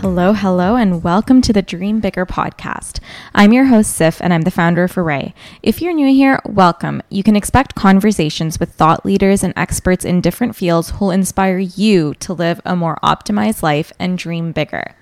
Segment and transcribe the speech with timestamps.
[0.00, 3.00] Hello, hello, and welcome to the Dream Bigger podcast.
[3.34, 5.34] I'm your host, Siff, and I'm the founder of Arrae.
[5.60, 7.02] If you're new here, welcome.
[7.08, 12.14] You can expect conversations with thought leaders and experts in different fields who'll inspire you
[12.20, 14.94] to live a more optimized life and dream bigger.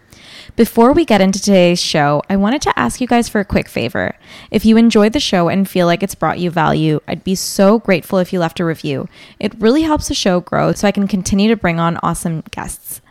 [0.56, 3.68] Before we get into today's show, I wanted to ask you guys for a quick
[3.68, 4.16] favor.
[4.50, 7.80] If you enjoyed the show and feel like it's brought you value, I'd be so
[7.80, 9.10] grateful if you left a review.
[9.38, 13.02] It really helps the show grow so I can continue to bring on awesome guests.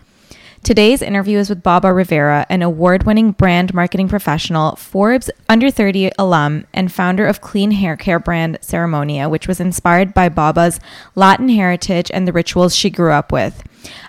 [0.66, 6.10] Today's interview is with Babba Rivera, an award winning brand marketing professional, Forbes under 30
[6.18, 10.80] alum, and founder of clean hair care brand Ceremonia, which was inspired by Babba's
[11.14, 13.62] Latin heritage and the rituals she grew up with.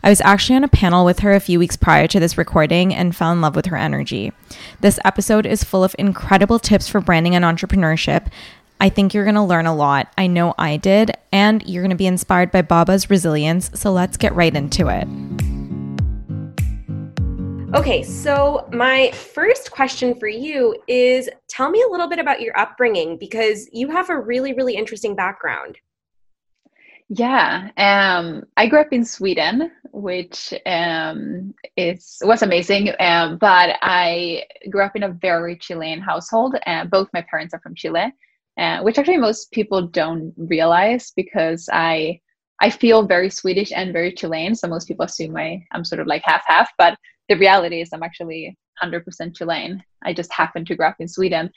[0.03, 2.95] I was actually on a panel with her a few weeks prior to this recording
[2.95, 4.33] and fell in love with her energy.
[4.81, 8.29] This episode is full of incredible tips for branding and entrepreneurship.
[8.81, 10.11] I think you're going to learn a lot.
[10.17, 13.79] I know I did, and you're going to be inspired by Babba's resilience.
[13.79, 15.07] So let's get right into it.
[17.77, 22.59] Okay, so my first question for you is tell me a little bit about your
[22.59, 25.77] upbringing because you have a really, really interesting background.
[27.11, 32.95] Yeah, um, I grew up in Sweden, which um, is was amazing.
[32.99, 37.61] Um, but I grew up in a very Chilean household, and both my parents are
[37.61, 38.11] from Chile,
[38.59, 42.23] uh, which actually most people don't realize because I
[42.63, 44.55] I feel very Swedish and very Chilean.
[44.55, 46.97] So most people assume I I'm sort of like half half, but
[47.29, 49.83] the reality is I'm actually 100% Chilean.
[50.05, 51.51] I just happened to grow up in Sweden,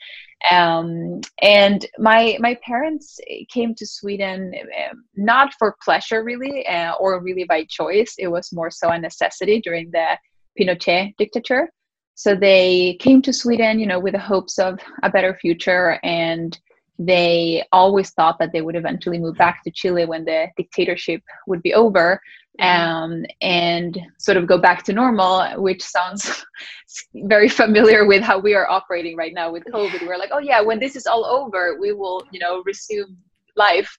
[0.50, 3.20] um, and my my parents
[3.52, 4.52] came to Sweden
[4.90, 8.14] um, not for pleasure really, uh, or really by choice.
[8.18, 10.18] It was more so a necessity during the
[10.58, 11.68] Pinochet dictature.
[12.14, 16.58] So they came to Sweden, you know, with the hopes of a better future, and
[16.98, 21.62] they always thought that they would eventually move back to Chile when the dictatorship would
[21.62, 22.20] be over
[22.60, 26.44] um, and sort of go back to normal, which sounds
[27.14, 30.06] very familiar with how we are operating right now with COVID.
[30.06, 33.16] We're like, oh yeah, when this is all over, we will, you know, resume
[33.56, 33.98] life.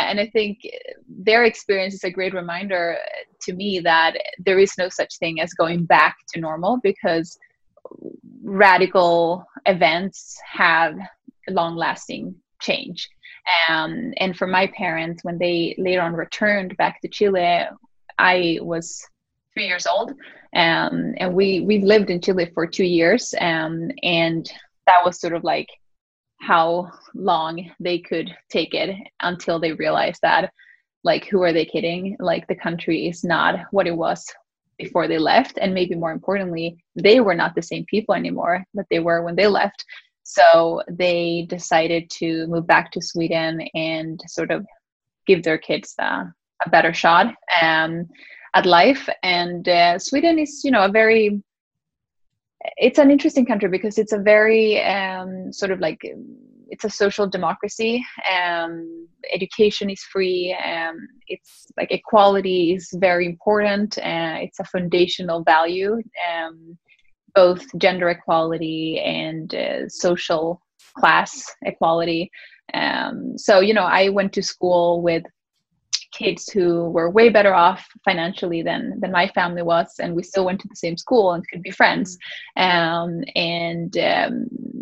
[0.00, 0.58] And I think
[1.08, 2.98] their experience is a great reminder
[3.42, 7.38] to me that there is no such thing as going back to normal because
[8.42, 10.94] radical events have
[11.48, 13.08] long lasting change.
[13.68, 17.66] Um, and for my parents, when they later on returned back to Chile,
[18.20, 19.06] I was
[19.54, 20.10] three years old,
[20.54, 24.50] um, and we we lived in Chile for two years, um, and
[24.86, 25.68] that was sort of like
[26.40, 30.52] how long they could take it until they realized that
[31.04, 32.16] like who are they kidding?
[32.18, 34.24] Like the country is not what it was
[34.78, 38.86] before they left and maybe more importantly they were not the same people anymore that
[38.90, 39.84] they were when they left.
[40.22, 44.64] So they decided to move back to Sweden and sort of
[45.26, 46.24] give their kids uh,
[46.64, 48.08] a better shot um,
[48.54, 49.08] at life.
[49.22, 51.42] And uh, Sweden is, you know, a very
[52.76, 56.00] it's an interesting country because it's a very um, sort of like
[56.68, 58.04] it's a social democracy.
[58.30, 60.56] Um, education is free.
[60.64, 60.96] Um,
[61.26, 63.98] it's like equality is very important.
[63.98, 66.00] Uh, it's a foundational value.
[66.30, 66.78] Um,
[67.34, 70.60] both gender equality and uh, social
[70.98, 72.30] class equality.
[72.74, 75.24] Um, so, you know, I went to school with
[76.20, 80.44] kids who were way better off financially than than my family was, and we still
[80.44, 82.18] went to the same school and could be friends.
[82.56, 84.32] Um, and um,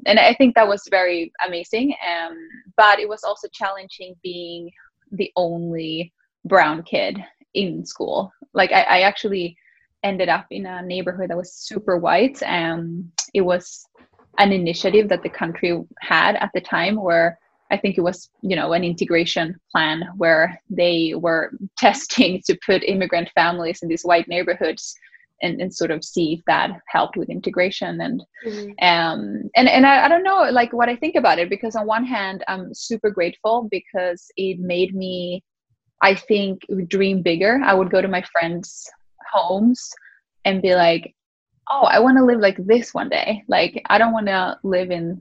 [0.06, 1.94] and I think that was very amazing.
[2.12, 2.34] Um,
[2.76, 4.70] but it was also challenging being
[5.12, 6.12] the only
[6.44, 7.14] brown kid
[7.54, 8.32] in school.
[8.54, 9.56] Like I, I actually
[10.02, 12.42] ended up in a neighborhood that was super white.
[12.42, 13.84] and it was
[14.38, 15.70] an initiative that the country
[16.00, 17.38] had at the time where
[17.70, 22.82] I think it was, you know, an integration plan where they were testing to put
[22.84, 24.94] immigrant families in these white neighborhoods
[25.42, 28.70] and, and sort of see if that helped with integration and mm-hmm.
[28.84, 31.86] um and and I, I don't know like what I think about it because on
[31.86, 35.44] one hand I'm super grateful because it made me
[36.02, 37.60] I think dream bigger.
[37.64, 38.88] I would go to my friends'
[39.32, 39.90] homes
[40.44, 41.14] and be like,
[41.70, 43.42] "Oh, I want to live like this one day.
[43.48, 45.20] Like I don't want to live in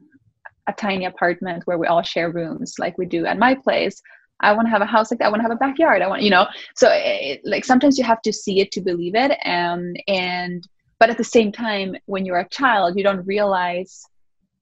[0.68, 4.02] a tiny apartment where we all share rooms like we do at my place.
[4.40, 5.26] I want to have a house like that.
[5.26, 6.02] I want to have a backyard.
[6.02, 9.16] I want, you know, so it, like sometimes you have to see it to believe
[9.16, 9.32] it.
[9.46, 10.68] Um, and,
[11.00, 14.06] but at the same time, when you're a child, you don't realize,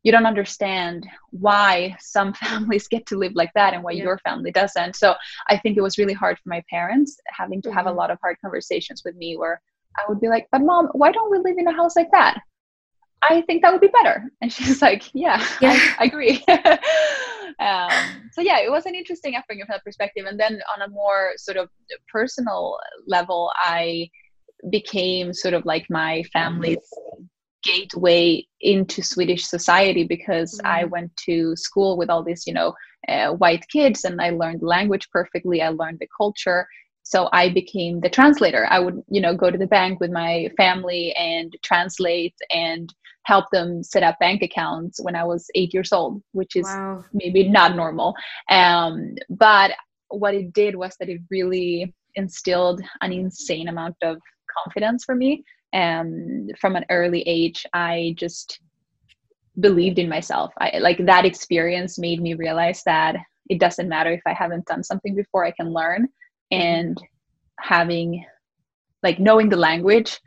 [0.03, 4.03] you don't understand why some families get to live like that and why yeah.
[4.03, 4.95] your family doesn't.
[4.95, 5.15] So
[5.49, 7.97] I think it was really hard for my parents having to have a mm-hmm.
[7.97, 9.61] lot of hard conversations with me where
[9.97, 12.39] I would be like, but mom, why don't we live in a house like that?
[13.27, 14.31] I think that would be better.
[14.41, 15.71] And she's like, yeah, yeah.
[15.71, 16.43] I, I agree.
[17.59, 20.25] um, so yeah, it was an interesting upbringing from that perspective.
[20.25, 21.69] And then on a more sort of
[22.11, 22.77] personal
[23.07, 24.09] level, I
[24.69, 26.77] became sort of like my family's
[27.63, 30.67] gateway into Swedish society because mm.
[30.67, 32.73] I went to school with all these, you know,
[33.07, 35.61] uh, white kids and I learned the language perfectly.
[35.61, 36.67] I learned the culture
[37.05, 38.67] so i became the translator.
[38.69, 42.93] I would you know go to the bank with my family and translate and
[43.23, 47.03] help them set up bank accounts when i was eight years old which is wow.
[47.13, 48.13] maybe not normal.
[48.49, 49.71] Um, but
[50.09, 54.17] what it did was that it really instilled an insane amount of
[54.57, 55.43] confidence for me.
[55.73, 58.59] And um, from an early age i just
[59.59, 60.51] believed in myself.
[60.59, 63.15] I, like that experience made me realize that
[63.49, 66.07] it doesn't matter if i haven't done something before i can learn
[66.51, 66.97] and
[67.59, 68.25] having
[69.03, 70.19] like knowing the language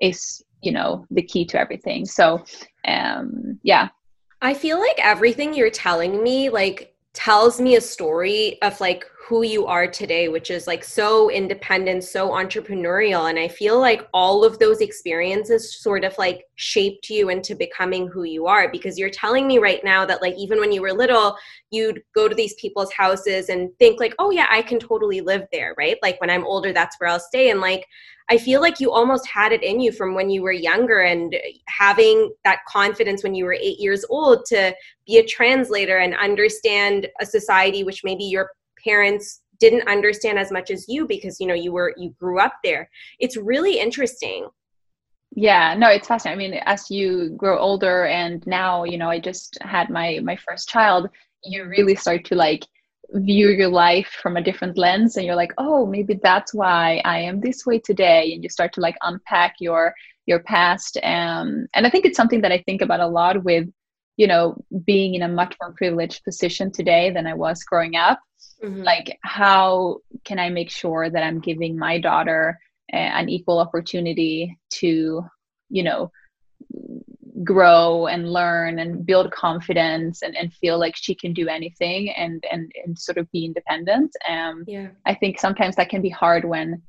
[0.00, 2.04] is you know the key to everything.
[2.06, 2.44] So
[2.86, 3.88] um yeah.
[4.42, 9.42] I feel like everything you're telling me like tells me a story of like who
[9.42, 13.28] you are today, which is like so independent, so entrepreneurial.
[13.28, 18.06] And I feel like all of those experiences sort of like shaped you into becoming
[18.06, 20.92] who you are because you're telling me right now that like even when you were
[20.92, 21.36] little,
[21.72, 25.44] you'd go to these people's houses and think like, oh yeah, I can totally live
[25.50, 25.96] there, right?
[26.02, 27.50] Like when I'm older, that's where I'll stay.
[27.50, 27.84] And like,
[28.30, 31.34] I feel like you almost had it in you from when you were younger and
[31.68, 34.72] having that confidence when you were eight years old to
[35.04, 38.50] be a translator and understand a society which maybe your
[38.86, 42.54] parents didn't understand as much as you because you know you were you grew up
[42.62, 42.88] there.
[43.18, 44.48] It's really interesting.
[45.34, 46.40] Yeah no it's fascinating.
[46.40, 50.36] I mean as you grow older and now you know i just had my my
[50.36, 51.08] first child
[51.44, 52.64] you really start to like
[53.12, 57.18] view your life from a different lens and you're like oh maybe that's why i
[57.18, 58.32] am this way today.
[58.32, 59.94] And you start to like unpack your
[60.26, 60.96] your past.
[61.02, 63.68] Um, and i think it's something that i think about a lot with
[64.16, 68.20] you know being in a much more privileged position today than i was growing up
[68.62, 68.82] mm-hmm.
[68.82, 72.58] like how can i make sure that i'm giving my daughter
[72.90, 75.24] an equal opportunity to
[75.68, 76.10] you know
[77.44, 82.42] grow and learn and build confidence and, and feel like she can do anything and
[82.50, 86.44] and, and sort of be independent um yeah i think sometimes that can be hard
[86.44, 86.80] when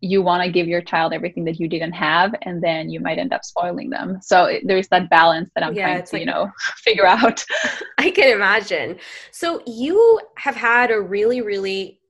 [0.00, 3.18] you want to give your child everything that you didn't have and then you might
[3.18, 4.18] end up spoiling them.
[4.22, 7.44] So there's that balance that i'm yeah, trying to like, you know figure out.
[7.98, 8.98] I can imagine.
[9.30, 12.00] So you have had a really really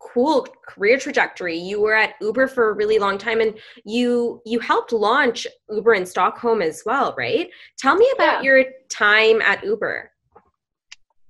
[0.00, 1.56] cool career trajectory.
[1.56, 5.94] You were at uber for a really long time and you you helped launch uber
[5.94, 7.48] in stockholm as well right?
[7.78, 8.50] Tell me about yeah.
[8.50, 10.10] your time at uber.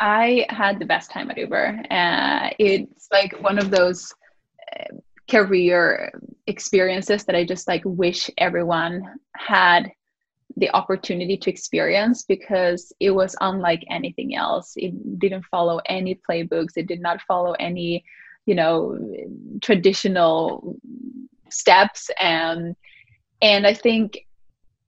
[0.00, 1.81] I had the best time at uber.
[1.88, 4.12] Uh, it's like one of those
[4.76, 4.97] uh,
[5.32, 6.12] career
[6.46, 9.02] experiences that I just like wish everyone
[9.34, 9.90] had
[10.58, 14.74] the opportunity to experience because it was unlike anything else.
[14.76, 16.76] It didn't follow any playbooks.
[16.76, 18.04] It did not follow any,
[18.44, 18.98] you know,
[19.62, 20.76] traditional
[21.48, 22.76] steps and
[23.40, 24.26] and I think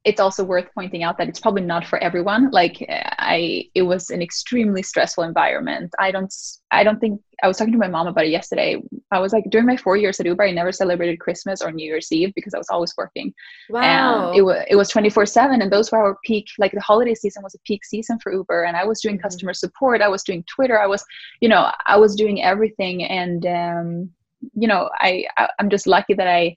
[0.05, 2.51] it's also worth pointing out that it's probably not for everyone.
[2.51, 5.93] Like i it was an extremely stressful environment.
[5.99, 6.33] I don't
[6.71, 8.83] i don't think i was talking to my mom about it yesterday.
[9.11, 11.87] I was like during my four years at uber i never celebrated christmas or new
[11.87, 13.33] year's eve because i was always working.
[13.71, 14.29] Wow.
[14.29, 17.15] and it was it was 24 7 and those were our peak like the holiday
[17.15, 19.23] season was a peak season for uber and i was doing mm-hmm.
[19.23, 21.05] customer support i was doing twitter i was
[21.41, 23.05] you know i was doing everything.
[23.05, 24.11] And um
[24.55, 26.57] you know i, I i'm just lucky that i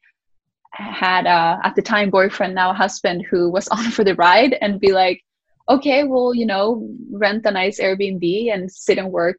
[0.71, 4.79] had a at the time boyfriend now husband who was on for the ride and
[4.79, 5.21] be like
[5.69, 9.37] okay well you know rent a nice airbnb and sit and work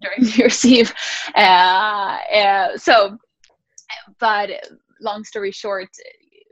[0.00, 0.92] during new year's eve
[1.36, 3.16] uh, uh, so
[4.18, 4.50] but
[5.00, 5.88] long story short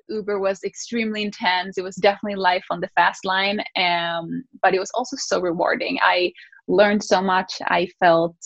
[0.09, 4.81] uber was extremely intense it was definitely life on the fast line um, but it
[4.81, 6.33] was also so rewarding i
[6.69, 7.55] learned so much.
[7.62, 8.37] I felt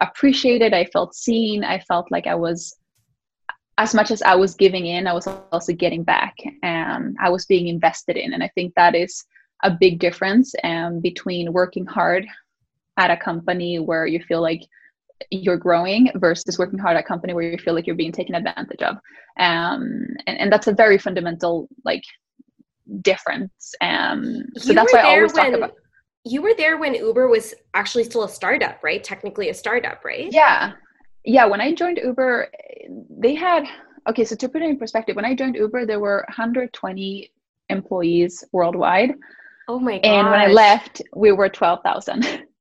[0.00, 0.72] appreciated.
[0.72, 1.64] I felt seen.
[1.64, 2.74] I felt like I was,
[3.78, 6.34] as much as I was giving in, I was also getting back.
[6.62, 8.32] And I was being invested in.
[8.32, 9.24] And I think that is
[9.62, 12.26] a big difference um, between working hard
[12.98, 14.62] at a company where you feel like
[15.30, 18.34] you're growing versus working hard at a company where you feel like you're being taken
[18.34, 18.96] advantage of
[19.38, 22.02] um, and, and that's a very fundamental like
[23.02, 25.74] difference um, so you that's why i always when, talk about
[26.24, 30.32] you were there when uber was actually still a startup right technically a startup right
[30.32, 30.72] yeah
[31.24, 32.48] yeah when i joined uber
[33.10, 33.64] they had
[34.08, 37.32] okay so to put it in perspective when i joined uber there were 120
[37.68, 39.14] employees worldwide.
[39.68, 42.44] Oh my god and when i left we were 12000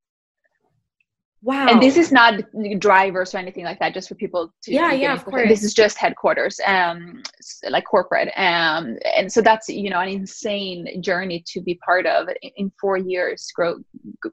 [1.44, 1.68] Wow.
[1.68, 2.40] And this is not
[2.78, 4.72] drivers or anything like that, just for people to.
[4.72, 5.48] Yeah, yeah, of course.
[5.48, 7.24] This is just headquarters, um,
[7.68, 8.30] like corporate.
[8.38, 12.98] Um, and so that's, you know, an insane journey to be part of in four
[12.98, 13.80] years, grow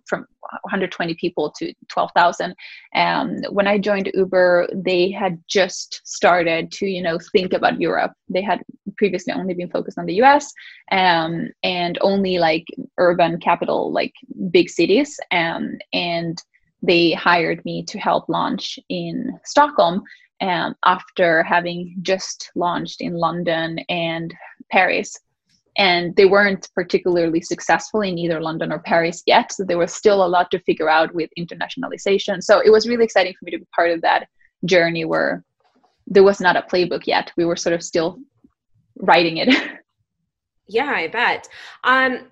[0.07, 0.27] from
[0.62, 2.55] 120 people to 12,000.
[2.95, 8.12] Um, when I joined Uber, they had just started to, you know, think about Europe.
[8.29, 8.61] They had
[8.99, 10.53] previously only been focused on the US
[10.93, 12.67] um, and only like
[12.99, 14.12] urban capital, like
[14.50, 15.19] big cities.
[15.31, 16.43] Um, and
[16.83, 20.03] they hired me to help launch in Stockholm
[20.41, 24.33] um, after having just launched in London and
[24.71, 25.17] Paris.
[25.77, 29.53] And they weren't particularly successful in either London or Paris yet.
[29.53, 32.43] So there was still a lot to figure out with internationalization.
[32.43, 34.29] So it was really exciting for me to be part of that
[34.65, 35.45] journey where
[36.07, 37.33] there was not a playbook yet.
[37.37, 38.19] We were sort of still
[38.97, 39.55] writing it.
[40.71, 41.49] Yeah, I bet.
[41.83, 42.27] Um,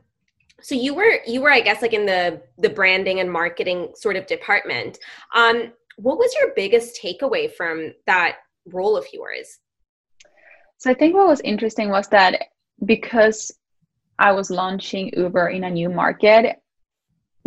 [0.61, 4.17] so you were you were i guess like in the the branding and marketing sort
[4.17, 4.99] of department.
[5.35, 8.37] Um what was your biggest takeaway from that
[8.67, 9.59] role of yours?
[10.79, 12.49] So i think what was interesting was that
[12.85, 13.51] because
[14.19, 16.61] i was launching uber in a new market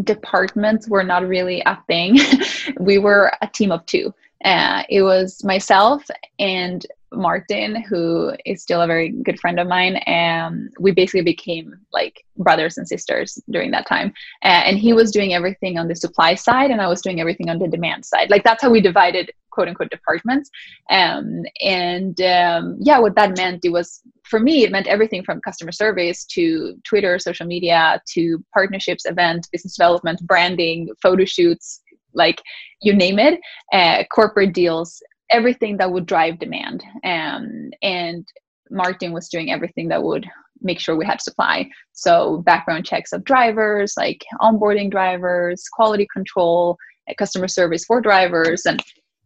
[0.03, 2.19] departments were not really a thing.
[2.79, 4.13] We were a team of two.
[4.43, 6.03] Uh, it was myself
[6.37, 11.73] and Martin, who is still a very good friend of mine, and we basically became
[11.91, 14.13] like brothers and sisters during that time.
[14.43, 17.49] Uh, and he was doing everything on the supply side, and I was doing everything
[17.49, 18.29] on the demand side.
[18.29, 20.49] Like that's how we divided quote unquote departments.
[20.89, 25.41] Um, and um, yeah, what that meant it was for me it meant everything from
[25.41, 31.81] customer service to Twitter, social media, to partnerships, events, business development, branding, photo shoots,
[32.13, 32.41] like
[32.81, 33.39] you name it,
[33.73, 38.27] uh, corporate deals everything that would drive demand um, and
[38.69, 40.27] martin was doing everything that would
[40.61, 41.69] make sure we had supply.
[41.93, 46.77] So background checks of drivers like onboarding drivers quality control
[47.17, 48.79] customer service for drivers and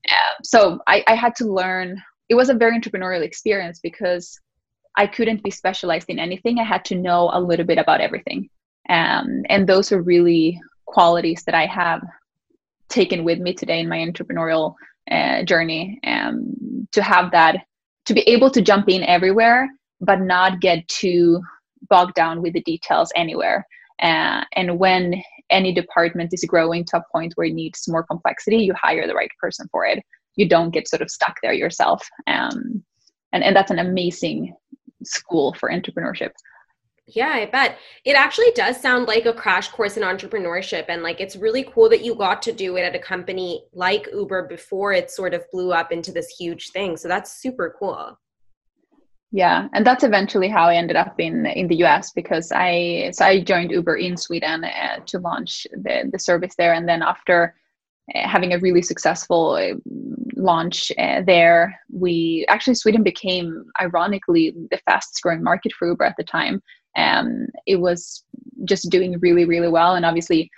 [0.09, 2.01] uh, so I, I had to learn.
[2.29, 4.39] It was a very entrepreneurial experience because
[4.97, 6.59] i couldn't be specialized in anything.
[6.59, 8.49] I had to know a little bit about everything.
[8.89, 12.01] Um, and those are really qualities that i have
[12.93, 14.75] taken with me today in my entrepreneurial
[15.11, 17.57] uh, journey um, to have that
[18.05, 19.69] to be able to jump in everywhere
[19.99, 21.41] but not get too
[21.89, 23.65] bogged down with the details anywhere.
[24.01, 28.57] Uh, and when any department is growing to a point where it needs more complexity
[28.57, 30.03] you hire the right person for it.
[30.35, 32.07] You don't get sort of stuck there yourself.
[32.27, 32.83] Um,
[33.33, 34.55] and, and that's an amazing
[35.03, 36.31] school for entrepreneurship
[37.07, 37.77] yeah, I bet.
[38.05, 40.85] It actually does sound like a crash course in entrepreneurship.
[40.87, 44.07] And like, it's really cool that you got to do it at a company like
[44.13, 46.95] Uber before it sort of blew up into this huge thing.
[46.95, 48.17] So that's super cool.
[49.35, 53.25] Yeah, and that's eventually how I ended up in in the US because I so
[53.25, 57.55] I joined Uber in Sweden uh, to launch the the service there, and then after
[58.13, 59.73] uh, having a really successful uh,
[60.35, 66.15] launch uh, there, we actually Sweden became ironically the fastest growing market for Uber at
[66.15, 66.61] the time
[66.95, 68.23] um, it was
[68.65, 69.95] just doing really really well.
[69.95, 70.49] And obviously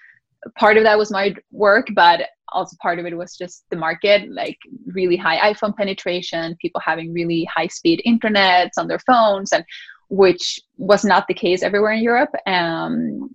[0.58, 4.32] part of that was my work but also part of it was just the market
[4.32, 9.65] like really high iphone penetration people having really high speed internets on their phones and
[10.10, 12.30] which was not the case everywhere in europe.
[12.46, 13.34] Um,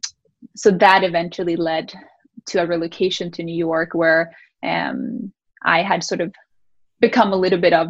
[0.55, 1.93] so that eventually led
[2.47, 5.33] to a relocation to new york where um,
[5.65, 6.33] i had sort of
[7.01, 7.89] become a little bit of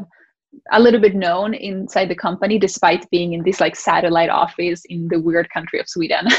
[0.72, 5.08] a little bit known inside the company despite being in this like satellite office in
[5.08, 6.26] the weird country of sweden.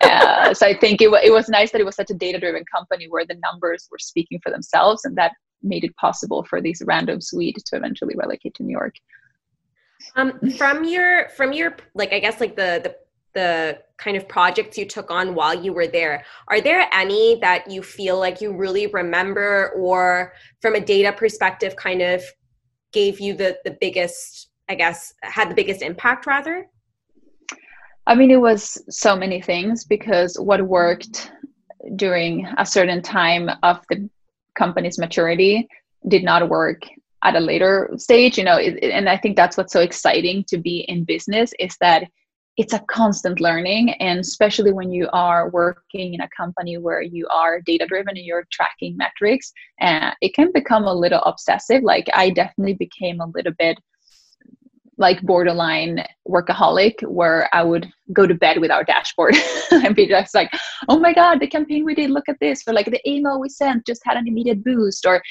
[0.00, 2.64] Uh, so i think it, it was nice that it was such a data driven
[2.74, 5.32] company where the numbers were speaking for themselves and that
[5.62, 8.94] made it possible for these random swede to eventually relocate to new york.
[10.16, 12.96] Um, from your from your like i guess like the the
[13.34, 17.70] the kind of projects you took on while you were there are there any that
[17.70, 22.22] you feel like you really remember or from a data perspective kind of
[22.94, 26.66] gave you the the biggest i guess had the biggest impact rather?
[28.06, 31.32] I mean it was so many things because what worked
[31.96, 34.08] during a certain time of the
[34.54, 35.68] company's maturity
[36.08, 36.82] did not work
[37.22, 40.58] at a later stage you know it, and i think that's what's so exciting to
[40.58, 42.04] be in business is that
[42.56, 47.26] it's a constant learning and especially when you are working in a company where you
[47.34, 52.06] are data driven and you're tracking metrics uh, it can become a little obsessive like
[52.14, 53.78] i definitely became a little bit
[54.96, 59.34] like borderline workaholic where I would go to bed with our dashboard
[59.70, 60.50] and be just like,
[60.88, 62.62] oh my God, the campaign we did, look at this.
[62.66, 65.04] Or like the email we sent just had an immediate boost.
[65.06, 65.22] Or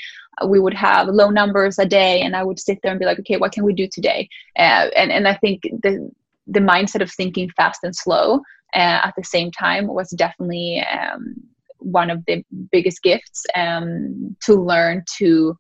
[0.48, 3.20] we would have low numbers a day and I would sit there and be like,
[3.20, 4.28] okay, what can we do today?
[4.58, 6.12] Uh, and, and I think the,
[6.48, 8.36] the mindset of thinking fast and slow
[8.76, 11.36] uh, at the same time was definitely um,
[11.80, 15.58] one of the biggest gifts um, to learn to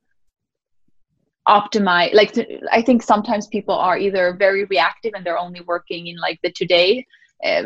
[1.47, 2.33] optimize like
[2.71, 6.49] i think sometimes people are either very reactive and they're only working in like the
[6.53, 7.05] today
[7.45, 7.63] uh,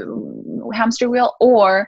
[0.74, 1.88] hamster wheel or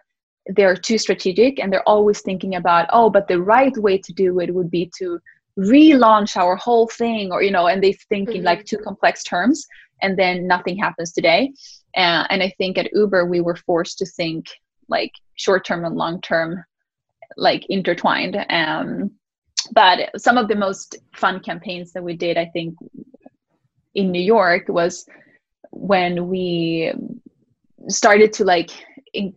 [0.55, 4.39] they're too strategic and they're always thinking about oh but the right way to do
[4.39, 5.19] it would be to
[5.57, 8.38] relaunch our whole thing or you know and they think mm-hmm.
[8.38, 9.65] in like two complex terms
[10.01, 11.51] and then nothing happens today.
[11.96, 14.46] Uh, and i think at uber we were forced to think
[14.89, 16.63] like short term and long term
[17.38, 18.38] like intertwined.
[18.50, 19.12] Um
[19.72, 22.75] but some of the most fun campaigns that we did i think
[23.94, 25.06] in new york was
[25.72, 26.94] when we
[27.88, 28.72] started to like
[29.13, 29.34] in,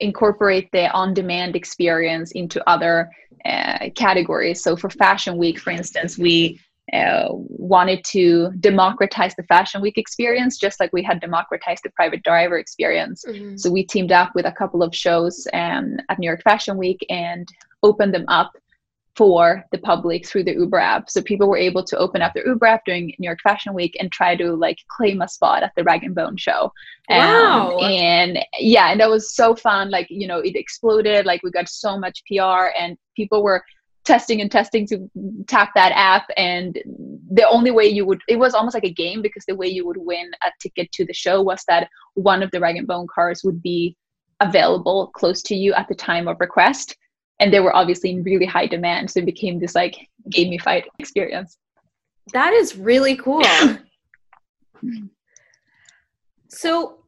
[0.00, 3.10] incorporate the on-demand experience into other
[3.44, 4.62] uh, categories.
[4.62, 6.60] So for fashion week for instance we
[6.92, 12.22] uh, wanted to democratize the fashion week experience just like we had democratized the private
[12.22, 13.56] driver experience mm-hmm.
[13.56, 17.04] so we teamed up with a couple of shows um, at new york fashion week
[17.10, 17.48] and
[17.82, 18.52] opened them up
[19.16, 21.08] for the public through the Uber app.
[21.08, 23.96] So people were able to open up their Uber app during New York Fashion Week
[23.98, 26.70] and try to like claim a spot at the Rag and Bone show.
[27.08, 27.78] Wow.
[27.78, 29.90] Um, and yeah, and that was so fun.
[29.90, 31.24] Like, you know, it exploded.
[31.24, 33.64] Like we got so much PR and people were
[34.06, 35.10] testing and testing to
[35.46, 36.78] tap that app and
[37.32, 39.86] the only way you would it was almost like a game because the way you
[39.86, 43.06] would win a ticket to the show was that one of the rag and bone
[43.12, 43.96] cars would be
[44.40, 46.96] available close to you at the time of request
[47.40, 51.58] and they were obviously in really high demand so it became this like gamified experience.
[52.32, 53.42] That is really cool.
[56.48, 57.05] So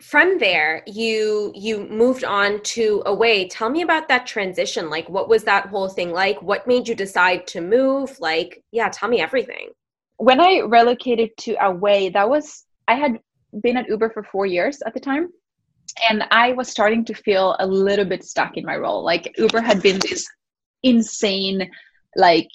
[0.00, 4.90] from there you you moved on to away tell me about that transition.
[4.90, 6.40] Like what was that whole thing like?
[6.42, 8.18] What made you decide to move?
[8.20, 9.70] Like yeah tell me everything.
[10.16, 13.18] When i relocated to away that was i had
[13.62, 15.30] been at uber for four years at the time
[16.08, 19.04] and I was starting to feel a little bit stuck in my role.
[19.04, 20.26] Like Uber had been this
[20.82, 21.70] insane,
[22.16, 22.48] like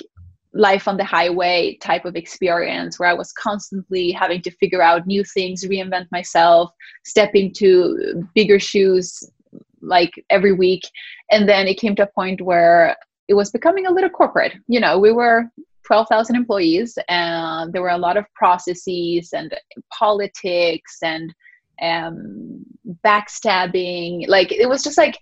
[0.55, 5.05] life on the highway type of experience where I was constantly having to figure out
[5.05, 6.71] new things, reinvent myself,
[7.03, 9.21] step into bigger shoes
[9.81, 10.83] like every week.
[11.29, 12.95] And then it came to a point where
[13.27, 14.53] it was becoming a little corporate.
[14.67, 15.43] You know, we were
[15.85, 19.53] 12,000 employees and there were a lot of processes and
[19.93, 21.33] politics and
[21.81, 22.63] um,
[23.03, 24.27] backstabbing.
[24.29, 25.19] Like it was just like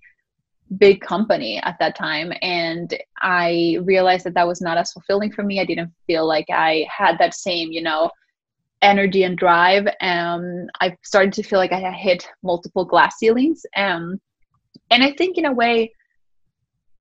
[0.78, 2.34] big company at that time.
[2.42, 5.60] And I realized that that was not as fulfilling for me.
[5.60, 8.10] I didn't feel like I had that same, you know,
[8.82, 9.88] energy and drive.
[10.02, 13.66] Um, I started to feel like I had hit multiple glass ceilings.
[13.76, 14.20] Um,
[14.92, 15.94] and I think in a way,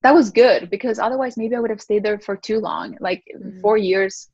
[0.02, 2.96] that was good because otherwise maybe I would have stayed there for too long.
[3.00, 3.60] Like mm-hmm.
[3.60, 4.28] four years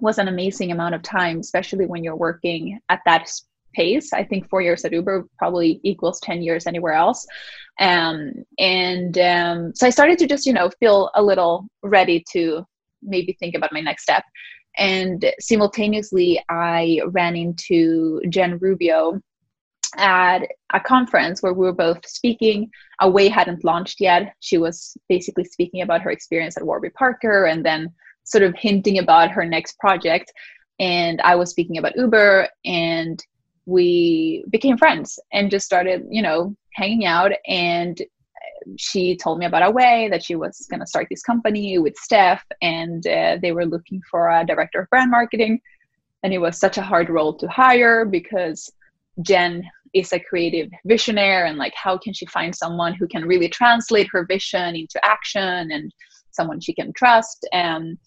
[0.00, 3.30] was an amazing amount of time, especially when you're working at that
[3.76, 4.12] pace.
[4.12, 7.26] I think four years at Uber probably equals 10 years anywhere else.
[7.78, 12.64] Um, and um, so I started to just, you know, feel a little ready to
[13.02, 14.24] maybe think about my next step.
[14.78, 19.20] And simultaneously, I ran into Jen Rubio
[19.96, 20.42] at
[20.74, 22.70] a conference where we were both speaking.
[23.00, 24.34] Away hadn't launched yet.
[24.40, 27.92] She was basically speaking about her experience at Warby Parker and then
[28.24, 30.32] sort of hinting about her next project.
[30.78, 33.22] And I was speaking about Uber and
[33.66, 37.32] we became friends and just started, you know, hanging out.
[37.46, 38.00] And
[38.78, 41.96] she told me about a way that she was going to start this company with
[41.96, 45.60] Steph, and uh, they were looking for a director of brand marketing.
[46.22, 48.72] And it was such a hard role to hire because
[49.22, 49.62] Jen
[49.94, 54.08] is a creative visionary, and like, how can she find someone who can really translate
[54.10, 55.92] her vision into action and
[56.30, 57.48] someone she can trust?
[57.52, 57.98] And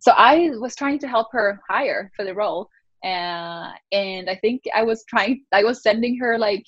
[0.00, 2.70] so I was trying to help her hire for the role
[3.04, 6.64] uh, and i think i was trying i was sending her like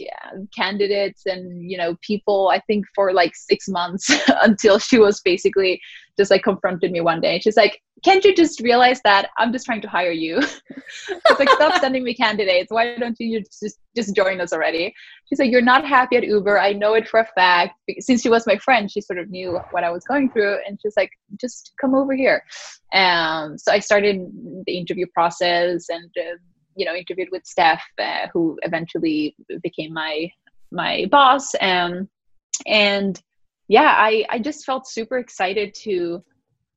[0.56, 4.10] candidates and you know people i think for like six months
[4.42, 5.80] until she was basically
[6.20, 7.40] just like confronted me one day.
[7.40, 10.38] She's like can't you just realize that I'm just trying to hire you?
[11.08, 12.70] it's like, stop sending me candidates.
[12.70, 14.94] Why don't you just just join us already?
[15.28, 16.58] She's like, you're not happy at Uber.
[16.58, 17.74] I know it for a fact.
[17.98, 20.78] Since she was my friend, she sort of knew what I was going through, and
[20.80, 21.10] she's like,
[21.40, 22.42] just come over here.
[22.92, 24.20] Um, so I started
[24.66, 26.36] the interview process and uh,
[26.76, 30.30] you know interviewed with Steph, uh, who eventually became my
[30.72, 31.54] my boss.
[31.60, 32.08] Um,
[32.66, 33.20] and
[33.68, 36.24] yeah, I I just felt super excited to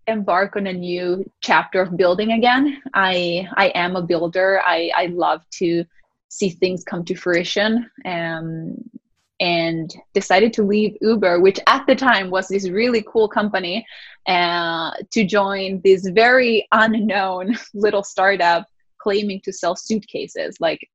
[0.08, 2.82] embark on a new chapter of building again.
[2.94, 4.62] I I am a builder.
[4.66, 5.86] I I love to
[6.30, 7.90] see things come to fruition.
[8.06, 8.76] Um,
[9.40, 13.86] and decided to leave Uber, which at the time was this really cool company,
[14.28, 18.66] uh, to join this very unknown little startup
[19.00, 20.56] claiming to sell suitcases.
[20.62, 20.90] Like,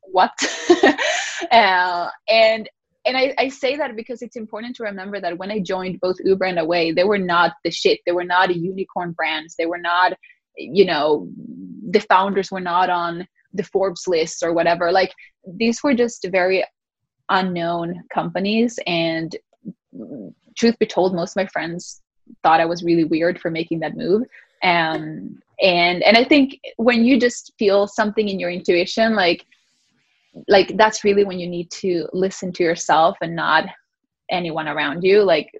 [0.00, 0.32] what?
[1.52, 2.68] uh, and
[3.04, 6.16] and I, I say that because it's important to remember that when I joined both
[6.24, 8.00] Uber and Away, they were not the shit.
[8.06, 9.54] They were not a unicorn brands.
[9.56, 10.14] They were not,
[10.56, 11.28] you know,
[11.90, 14.90] the founders were not on the Forbes list or whatever.
[14.90, 15.12] Like
[15.46, 16.64] these were just very
[17.28, 18.78] unknown companies.
[18.86, 19.36] And
[20.56, 22.00] truth be told, most of my friends
[22.42, 24.22] thought I was really weird for making that move.
[24.62, 29.46] Um, and and I think when you just feel something in your intuition, like
[30.48, 33.66] like that's really when you need to listen to yourself and not
[34.30, 35.22] anyone around you.
[35.22, 35.50] Like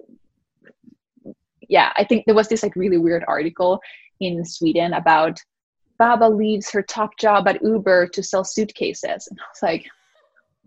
[1.68, 3.80] yeah i think there was this like really weird article
[4.20, 5.40] in sweden about
[6.00, 9.28] Babba leaves her top job at uber to sell suitcases.
[9.28, 9.86] And i was like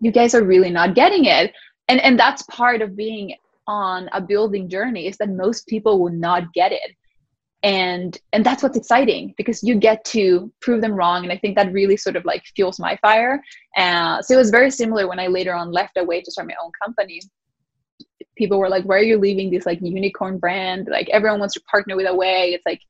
[0.00, 1.52] you guys are really not getting it.
[1.88, 3.34] And and that's part of being
[3.66, 6.96] on a building journey is that most people will not get it
[7.62, 11.24] and and that's what's exciting because you get to prove them wrong.
[11.24, 13.42] And i think that really sort of like fuels my fire.
[13.76, 16.54] Uh, so it was very similar when i later on left away to start my
[16.62, 17.20] own company.
[18.36, 20.88] People were like why are you leaving this like unicorn brand?
[20.90, 22.52] Like everyone wants to partner with away.
[22.54, 22.80] It's like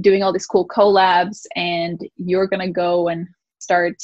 [0.00, 3.26] doing all these cool collabs and you're gonna go and
[3.58, 3.96] start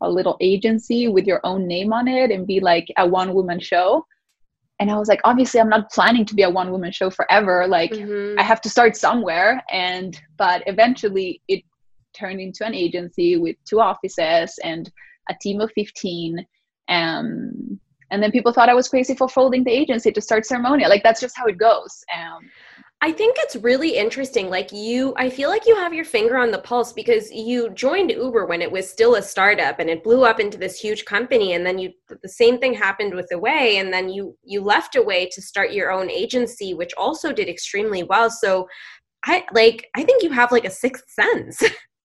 [0.00, 3.58] a little agency with your own name on it and be like a one woman
[3.60, 4.04] show
[4.80, 7.66] and i was like obviously i'm not planning to be a one woman show forever.
[7.68, 8.38] Like mm-hmm.
[8.38, 9.62] i have to start somewhere.
[9.70, 11.62] And but eventually it
[12.18, 14.90] turned into an agency with two offices and
[15.28, 16.44] a team of 15
[16.88, 17.78] um,
[18.10, 21.04] and then people thought i was crazy for folding the agency to start ceremonia like
[21.04, 22.02] that's just how it goes.
[22.12, 22.50] Um,
[23.02, 24.50] I think it's really interesting.
[24.50, 28.10] Like you, I feel like you have your finger on the pulse because you joined
[28.10, 31.54] Uber when it was still a startup and it blew up into this huge company.
[31.54, 35.30] And then you, the same thing happened with Away, and then you you left Away
[35.32, 38.30] to start your own agency, which also did extremely well.
[38.30, 38.68] So,
[39.24, 41.62] I like, I think you have like a sixth sense.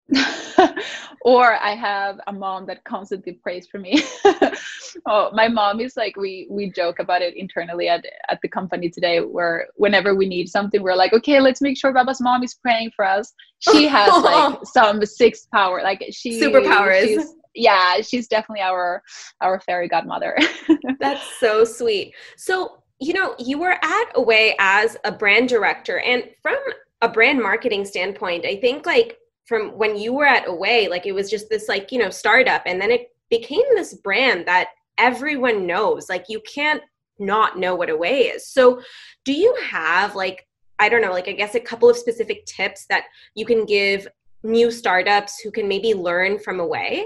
[1.21, 4.03] or I have a mom that constantly prays for me.
[5.07, 8.89] oh, my mom is like we we joke about it internally at at the company
[8.89, 12.53] today where whenever we need something we're like okay let's make sure Babba's mom is
[12.55, 13.33] praying for us.
[13.59, 17.23] She has like some sixth power like she superpowers.
[17.53, 19.03] Yeah, she's definitely our
[19.41, 20.37] our fairy godmother.
[20.99, 22.13] That's so sweet.
[22.37, 26.57] So, you know, you were at Away as a brand director and from
[27.01, 31.11] a brand marketing standpoint, I think like from when you were at Away, like it
[31.11, 35.65] was just this like, you know, startup and then it became this brand that everyone
[35.67, 36.09] knows.
[36.09, 36.81] Like you can't
[37.19, 38.47] not know what a Away is.
[38.47, 38.81] So
[39.25, 40.47] do you have like
[40.79, 43.03] I don't know, like I guess a couple of specific tips that
[43.35, 44.07] you can give
[44.43, 47.05] new startups who can maybe learn from a Away?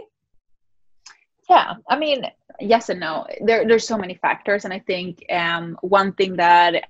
[1.49, 2.25] Yeah, I mean,
[2.59, 3.27] yes and no.
[3.41, 6.85] There, there's so many factors, and I think um, one thing that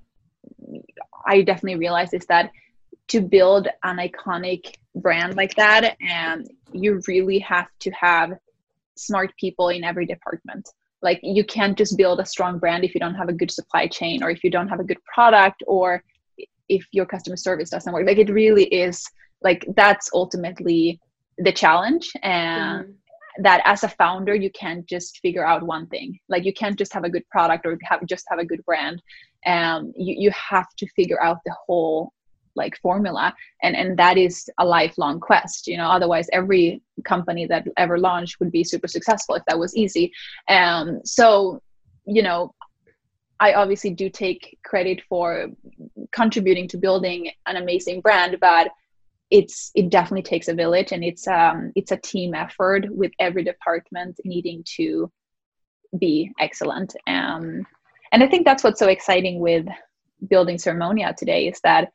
[1.25, 2.51] I definitely realized is that
[3.08, 8.34] to build an iconic brand like that and you really have to have
[8.95, 10.69] smart people in every department
[11.07, 13.85] like you can't just build a strong brand if you don't have a good supply
[13.97, 16.03] chain or if you don't have a good product or
[16.67, 18.05] if your customer service doesn't work.
[18.07, 18.97] Like it really is
[19.47, 20.99] like that's ultimately
[21.37, 22.11] the challenge.
[22.23, 22.93] And mm
[23.47, 26.17] that as a founder you can't just figure out one thing.
[26.29, 28.97] Like you can't just have a good product or have just have a good brand.
[29.45, 32.13] Um you, you have to figure out the whole
[32.55, 35.89] like formula and and that is a lifelong quest you know?
[35.89, 40.11] Otherwise every company that ever launched would be super successful if that was easy.
[40.49, 41.61] Um so
[42.05, 42.53] you know
[43.39, 45.47] i obviously do take credit for
[46.11, 48.69] contributing to building an amazing brand but
[49.31, 53.43] it's it definitely takes a village and it's um it's a team effort with every
[53.43, 55.11] department needing to
[55.97, 56.95] be excellent.
[57.07, 57.65] Um
[58.11, 59.65] and i think that's what's so exciting with
[60.29, 61.91] building ceremonia today is that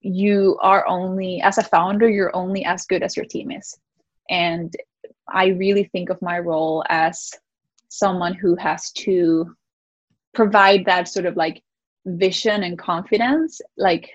[0.00, 3.76] you are only as a founder you're only as good as your team is.
[4.28, 4.74] And
[5.28, 7.30] i really think of my role as
[7.88, 9.54] someone who has to
[10.34, 11.62] provide that sort of like
[12.06, 14.10] vision and confidence like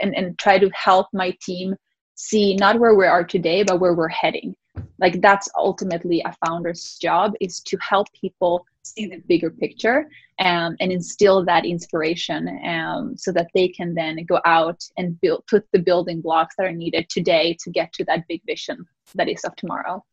[0.00, 1.74] and, and try to help my team
[2.14, 4.54] see not where we are today but where we're heading.
[4.98, 10.76] Like that's ultimately a founder's job is to help people see the bigger picture um,
[10.80, 15.66] and instill that inspiration um, so that they can then go out and build put
[15.72, 19.44] the building blocks that are needed today to get to that big vision that is
[19.44, 20.04] of tomorrow.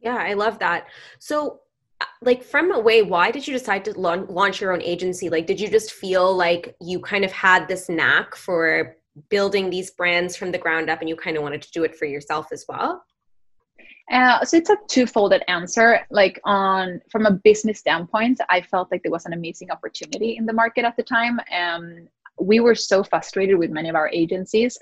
[0.00, 0.86] Yeah i love that.
[1.18, 1.60] So
[2.00, 5.28] uh, like from away why did you decide to launch your own agency?
[5.28, 8.96] Like did you just feel like you kind of had this knack for
[9.28, 11.94] building these brands from the ground up and you kind of wanted to do it
[11.94, 13.04] for yourself as well
[14.10, 16.00] uh, so it's a two-folded answer.
[16.10, 20.46] Like on from a business standpoint, I felt like there was an amazing opportunity in
[20.46, 21.40] the market at the time.
[21.56, 24.78] Um, we were so frustrated with many of our agencies,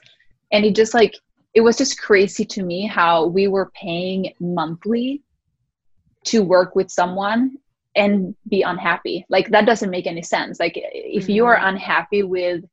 [0.50, 1.14] and it just like
[1.54, 5.22] it was just crazy to me how we were paying monthly
[6.24, 7.56] to work with someone
[7.94, 9.24] and be unhappy.
[9.28, 10.58] Like that doesn't make any sense.
[10.58, 11.68] Like if you are mm-hmm.
[11.76, 12.64] unhappy with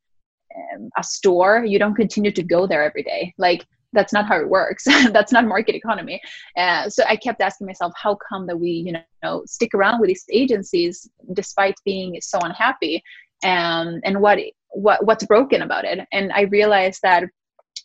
[0.56, 3.34] um, a store, you don't continue to go there every day.
[3.38, 4.84] Like that's not how it works.
[5.12, 6.22] That's not market economy.
[6.58, 10.10] Uh, so i kept asking myself how come that we you know stick around with
[10.10, 13.04] these agencies despite being so unhappy?
[13.44, 16.00] Um, and what what what's broken about it?
[16.12, 17.24] And i realized that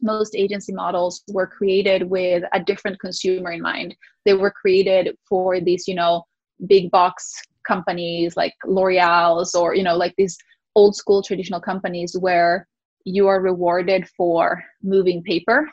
[0.03, 3.95] most agency models were created with a different consumer in mind.
[4.25, 6.25] They were created for these you know
[6.67, 7.33] big box
[7.67, 10.37] companies like l'oreal's or you know like these
[10.77, 12.69] old school traditional companies where
[13.05, 15.69] you are rewarded for moving paper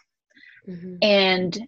[0.67, 0.95] Mm-hmm.
[1.01, 1.67] And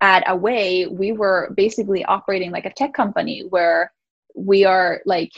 [0.00, 3.92] at Away, we were basically operating like a tech company where
[4.34, 5.32] we are like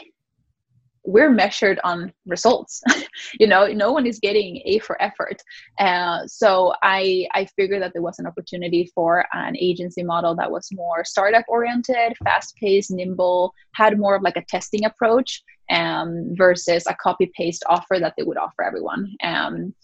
[1.05, 2.83] we're measured on results.
[3.39, 5.43] You know no one is getting a for effort.
[5.79, 10.51] Uh, so i i figured that there was an opportunity for an agency model that
[10.51, 16.35] was more startup oriented fast paced nimble had more of like a testing approach um,
[16.37, 19.15] versus a copy paste offer that they would offer everyone.
[19.23, 19.75] Um,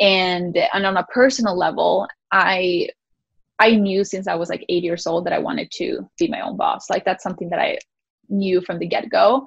[0.00, 2.88] and and on a personal level i
[3.58, 6.40] i knew since i was like eight years old that i wanted to be my
[6.40, 6.90] own boss.
[6.90, 7.78] Like that's something that i
[8.28, 9.46] knew from the get-go.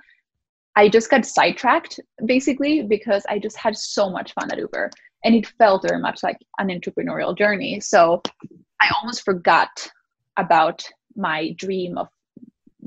[0.75, 4.89] I just got sidetracked basically because i just had so much fun at uber.
[5.23, 7.79] And it felt very much like an entrepreneurial journey.
[7.79, 8.21] So
[8.81, 9.69] i almost forgot
[10.37, 10.83] about
[11.15, 12.07] my dream of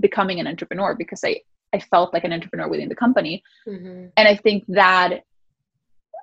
[0.00, 1.40] becoming an entrepreneur because i
[1.72, 3.42] i felt like an entrepreneur within the company.
[3.68, 4.06] Mm-hmm.
[4.16, 5.22] and i think that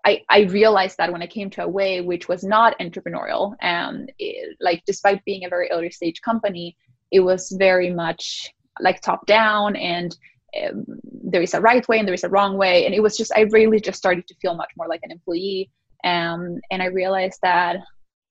[0.06, 4.58] I, I realized that when I came to Away, which was not entrepreneurial, and it,
[4.60, 6.76] like despite being a very early stage company,
[7.12, 10.16] it was very much like top down, and
[10.64, 13.18] um, there is a right way and there is a wrong way, and it was
[13.18, 15.70] just I really just started to feel much more like an employee,
[16.04, 17.78] um, and I realized that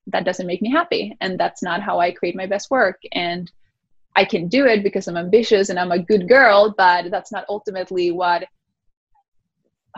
[0.08, 3.50] that doesn't make me happy, and that's not how I create my best work, and
[4.16, 7.44] I can do it because I'm ambitious and I'm a good girl, but that's not
[7.48, 8.44] ultimately what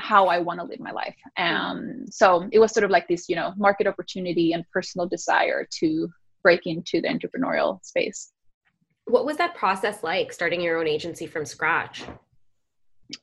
[0.01, 1.17] how I want to live my life.
[1.37, 5.67] Um, so it was sort of like this, you know, market opportunity and personal desire
[5.79, 6.09] to
[6.43, 8.33] break into the entrepreneurial space.
[9.05, 12.05] What was that process like starting your own agency from scratch?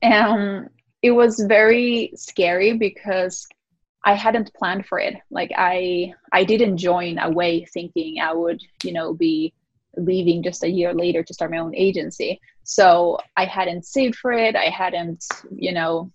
[0.04, 0.68] Um,
[1.02, 3.48] it was very scary because
[4.06, 5.16] I hadn't planned for it.
[5.32, 9.54] Like I, I didn't join away thinking I would, you know, be
[9.98, 12.40] leaving just a year later to start my own agency.
[12.64, 14.56] So I hadn't saved for it.
[14.56, 16.12] I hadn't, you know,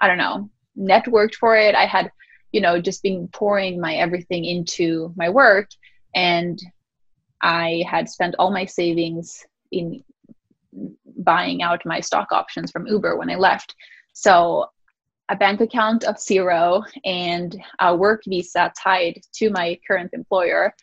[0.00, 1.74] I don't know, networked for it.
[1.74, 2.10] I had,
[2.52, 5.68] you know, just been pouring my everything into my work.
[6.14, 6.58] And
[7.42, 10.02] I had spent all my savings in
[11.18, 13.74] buying out my stock options from Uber when I left.
[14.12, 14.66] So
[15.28, 20.74] a bank account of zero and a work visa tied to my current employer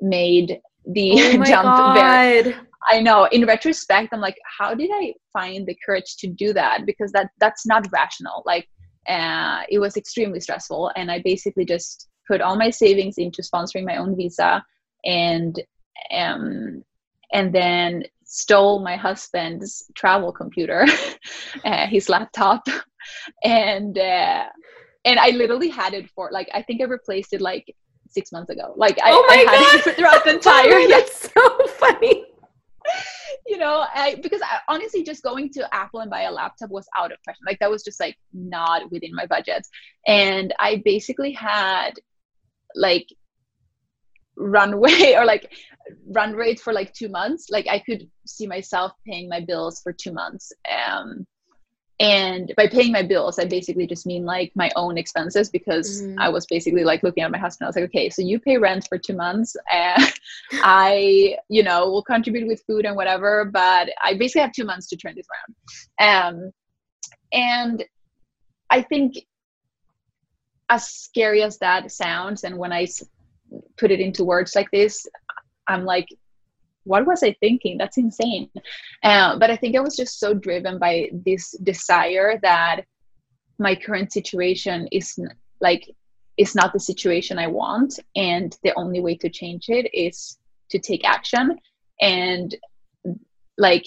[0.00, 2.44] made the oh jump God.
[2.44, 2.56] very
[2.90, 6.86] I know in retrospect, I'm like, how did I find the courage to do that?
[6.86, 8.42] Because that that's not rational.
[8.44, 8.68] Like,
[9.08, 13.84] uh, it was extremely stressful, and I basically just put all my savings into sponsoring
[13.84, 14.64] my own visa,
[15.04, 15.60] and
[16.12, 16.82] um,
[17.32, 20.86] and then stole my husband's travel computer,
[21.64, 22.66] uh, his laptop,
[23.44, 24.44] and uh,
[25.04, 27.74] and I literally had it for like I think I replaced it like
[28.08, 28.74] six months ago.
[28.76, 29.86] Like I, oh I had God.
[29.86, 30.74] it throughout the entire.
[30.74, 32.24] oh, that's so funny.
[33.46, 36.86] You know, I, because I, honestly, just going to Apple and buy a laptop was
[36.98, 37.44] out of question.
[37.46, 39.66] Like that was just like not within my budget.
[40.06, 41.92] And I basically had
[42.74, 43.08] like
[44.36, 45.52] runway or like
[46.06, 47.50] run rate for like two months.
[47.50, 50.52] Like I could see myself paying my bills for two months.
[50.88, 51.26] Um,
[52.00, 56.18] and by paying my bills i basically just mean like my own expenses because mm-hmm.
[56.18, 58.58] i was basically like looking at my husband i was like okay so you pay
[58.58, 60.12] rent for two months and
[60.64, 64.88] i you know will contribute with food and whatever but i basically have two months
[64.88, 65.26] to turn this
[66.00, 66.50] around um
[67.32, 67.84] and
[68.70, 69.14] i think
[70.70, 72.86] as scary as that sounds and when i
[73.76, 75.06] put it into words like this
[75.68, 76.08] i'm like
[76.84, 77.78] what was i thinking?
[77.78, 78.50] That's insane.
[79.02, 82.82] Uh, but i think i was just so driven by this desire that
[83.58, 85.18] my current situation is
[85.60, 85.90] like
[86.36, 90.38] is not the situation i want and the only way to change it is
[90.70, 91.58] to take action.
[92.00, 92.54] And
[93.56, 93.86] like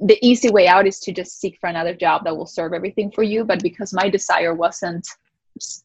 [0.00, 3.10] the easy way out is to just seek for another job that will serve everything
[3.10, 3.44] for you.
[3.44, 5.06] But because my desire wasn't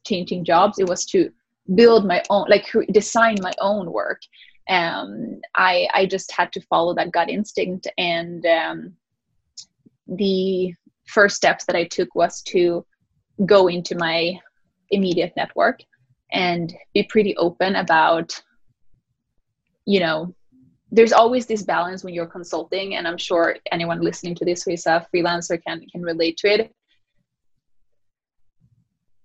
[0.05, 1.29] changing jobs it was to
[1.75, 4.21] build my own like design my own work
[4.69, 8.93] um i i just had to follow that gut instinct and um
[10.07, 10.73] the
[11.05, 12.85] first steps that i took was to
[13.45, 14.37] go into my
[14.89, 15.79] immediate network
[16.31, 18.39] and be pretty open about
[19.85, 20.33] you know
[20.91, 24.71] there's always this balance when you're consulting and i'm sure anyone listening to this who
[24.71, 26.73] is a freelancer can can relate to it.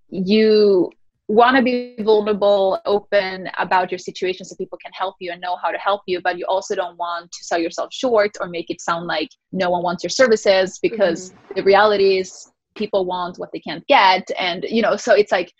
[0.09, 0.91] You
[1.29, 5.55] want to be vulnerable open about your situation so people can help you and know
[5.55, 8.69] how to help you but you also don't want to sell yourself short or make
[8.69, 11.53] it sound like no one wants your services because mm-hmm.
[11.55, 15.53] the reality is people want what they can't get and you know so it's like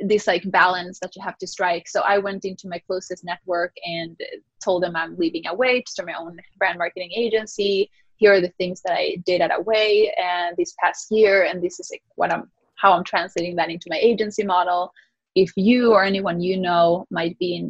[0.00, 1.88] this like balance that you have to strike.
[1.88, 4.16] So I went into my closest network and
[4.62, 7.90] told them I'm leaving Away to start my own brand marketing agency.
[8.16, 11.80] Here are the things that I did at Away and this past year, and this
[11.80, 14.92] is like what I'm how I'm translating that into my agency model.
[15.34, 17.68] If you or anyone you know might be in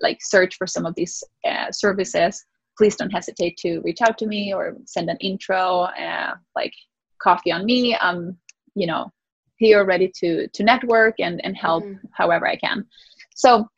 [0.00, 2.44] like search for some of these uh, services,
[2.76, 6.72] please don't hesitate to reach out to me or send an intro, uh, like
[7.20, 7.94] coffee on me.
[7.96, 8.36] Um,
[8.74, 9.10] you know,
[9.58, 12.06] here ready to to network and and help mm-hmm.
[12.12, 12.84] however i can
[13.34, 13.68] so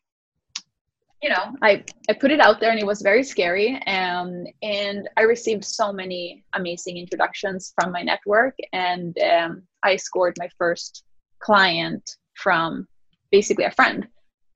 [1.22, 5.08] you know i i put it out there and it was very scary um, and
[5.16, 11.04] i received so many amazing introductions from my network and um, i scored my first
[11.40, 12.86] client from
[13.30, 14.06] basically a friend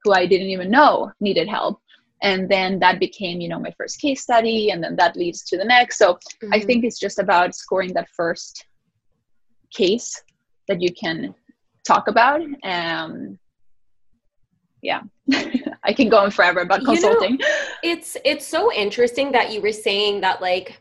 [0.03, 1.81] who i didn't even know needed help
[2.23, 5.57] and then that became you know my first case study and then that leads to
[5.57, 6.55] the next so mm-hmm.
[6.55, 8.67] i think it's just about scoring that first
[9.75, 10.23] case
[10.69, 11.35] that you can
[11.85, 12.41] talk about.
[12.63, 13.39] Um,
[14.83, 15.03] yeah,
[15.85, 17.33] I can go on forever about consulting.
[17.33, 17.47] You know,
[17.83, 20.81] it's it's so interesting that you were saying that like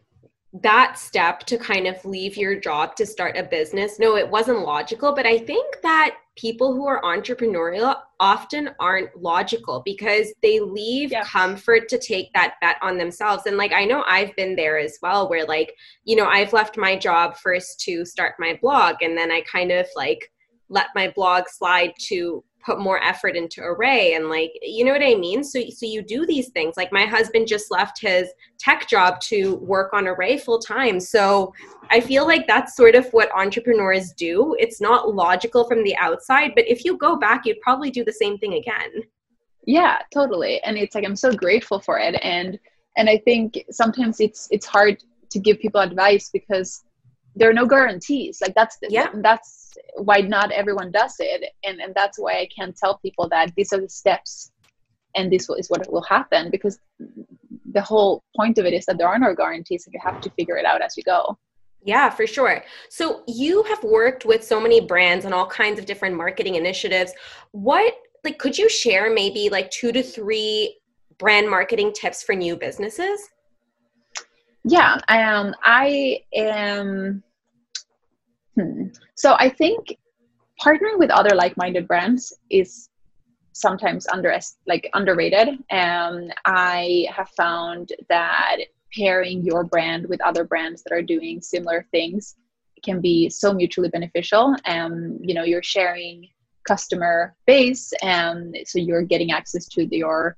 [0.61, 3.97] that step to kind of leave your job to start a business.
[3.97, 9.81] No, it wasn't logical, but I think that people who are entrepreneurial often aren't logical
[9.83, 11.23] because they leave yeah.
[11.23, 13.47] comfort to take that bet on themselves.
[13.47, 15.73] And like, I know I've been there as well, where like,
[16.05, 19.71] you know, I've left my job first to start my blog, and then I kind
[19.71, 20.31] of like
[20.69, 25.04] let my blog slide to put more effort into Arrae and like you know what
[25.04, 25.43] i mean?
[25.43, 26.76] So so you do these things.
[26.78, 31.54] Like my husband just left his tech job to work on Arrae full time so
[31.89, 34.56] i feel like that's sort of what entrepreneurs do.
[34.60, 38.13] It's not logical from the outside but if you go back you'd probably do the
[38.13, 38.91] same thing again.
[39.65, 40.62] Yeah totally.
[40.63, 42.15] And it's like i'm so grateful for it.
[42.21, 42.60] And
[42.97, 46.84] and i think sometimes it's it's hard to give people advice because
[47.35, 51.93] there are no guarantees like that's yeah that's why not everyone does it and and
[51.95, 54.51] that's why i can't tell people that these are the steps
[55.15, 56.79] and this is what will happen because
[57.71, 60.29] the whole point of it is that there are no guarantees and you have to
[60.31, 61.37] figure it out as you go
[61.85, 62.63] yeah, for sure.
[62.89, 67.11] So you have worked with so many brands and all kinds of different marketing initiatives.
[67.51, 67.93] What
[68.23, 70.77] like could you share maybe like 2 to 3
[71.17, 73.29] brand marketing tips for new businesses?
[74.63, 77.23] Yeah, um I am
[78.56, 78.88] Hmm.
[79.15, 79.97] So I think
[80.63, 82.89] partnering with other like-minded brands is
[83.54, 85.49] sometimes under like underrated.
[85.71, 88.58] Um, I have found that
[88.95, 92.36] pairing your brand with other brands that are doing similar things
[92.84, 94.56] can be so mutually beneficial.
[94.65, 96.28] Um, you know, you're sharing
[96.67, 100.38] customer base, and so you're getting access to your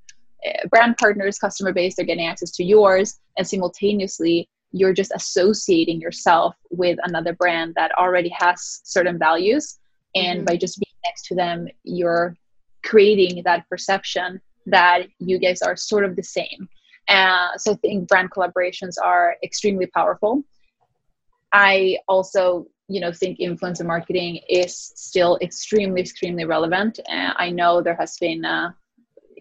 [0.70, 1.96] brand partners' customer base.
[1.96, 7.98] They're getting access to yours, and simultaneously you're just associating yourself with another brand that
[7.98, 9.80] already has certain values
[10.16, 10.46] and mm-hmm.
[10.46, 12.36] by just being next to them you're
[12.84, 16.68] creating that perception that you guys are sort of the same
[17.08, 20.44] uh, so i think brand collaborations are extremely powerful
[21.54, 27.82] i also you know think influencer marketing is still extremely extremely relevant uh, i know
[27.82, 28.70] there has been uh,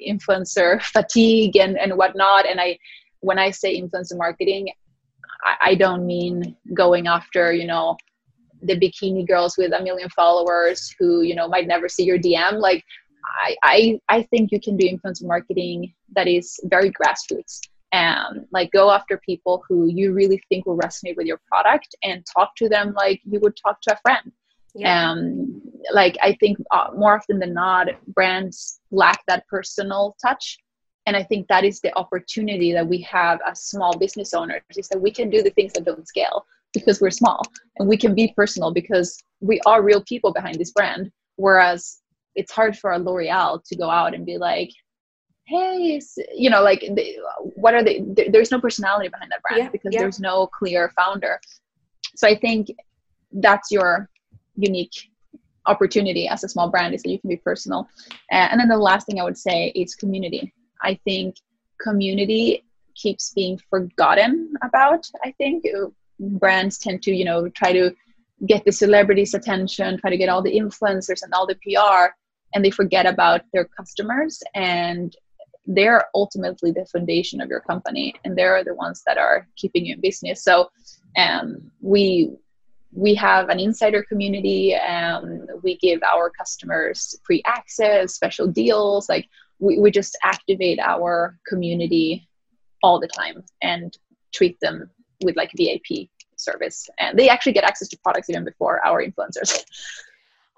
[0.07, 2.78] influencer fatigue and, and whatnot and i
[3.20, 4.68] when i say influencer marketing
[5.61, 7.97] I, don't mean going after, you know,
[8.62, 12.61] the bikini girls with a million followers who, you know, might never see your DM.
[12.61, 12.82] Like,
[13.42, 17.61] I, I, I think you can do influencer marketing that is very grassroots
[17.92, 22.24] and like go after people who you really think will resonate with your product and
[22.34, 24.32] talk to them like you would talk to a friend.
[24.75, 25.11] Yeah.
[25.11, 25.62] Um,
[25.93, 30.59] like i think uh, more often than not brands lack that personal touch
[31.07, 34.89] and i think that is the opportunity that we have as small business owners is
[34.89, 37.43] that we can do the things that don't scale because we're small
[37.77, 42.01] and we can be personal because we are real people behind this brand whereas
[42.35, 44.70] it's hard for a l'oreal to go out and be like
[45.47, 46.01] hey
[46.35, 47.18] you know like they,
[47.57, 50.01] what are they there's no personality behind that brand yeah, because yeah.
[50.01, 51.39] there's no clear founder
[52.16, 52.68] so i think
[53.33, 54.09] that's your
[54.57, 55.11] unique
[55.66, 57.88] opportunity as a small brand is that you can be personal.
[58.30, 60.52] And then the last thing i would say is community.
[60.82, 61.36] I think
[61.80, 65.64] community keeps being forgotten about i think.
[66.20, 67.92] Brands tend to you know try to
[68.46, 72.14] get the celebrities attention try to get all the influencers and all the pr
[72.55, 75.16] and they forget about their customers and
[75.66, 79.94] they're ultimately the foundation of your company and they're the ones that are keeping you
[79.94, 80.42] in business.
[80.42, 80.70] So
[81.16, 82.30] um, we
[82.95, 89.28] we have an insider community um, we give our customers free access special deals like
[89.59, 92.28] we, we just activate our community
[92.82, 93.99] all the time and
[94.32, 94.90] treat them
[95.22, 99.64] with like vip service and they actually get access to products even before our influencers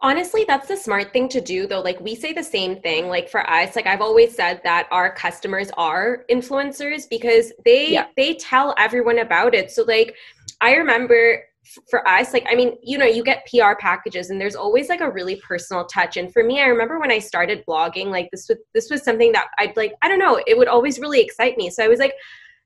[0.01, 1.81] Honestly, that's the smart thing to do though.
[1.81, 3.09] Like we say the same thing.
[3.09, 8.07] Like for us, like I've always said that our customers are influencers because they yeah.
[8.15, 9.71] they tell everyone about it.
[9.71, 10.15] So like
[10.61, 11.45] I remember
[11.89, 15.01] for us like i mean you know you get pr packages and there's always like
[15.01, 16.17] a really personal touch.
[16.17, 19.33] And for me i remember when i started blogging like this was this was something
[19.33, 21.71] that i'd like i don't know it would always really excite me.
[21.71, 22.15] So i was like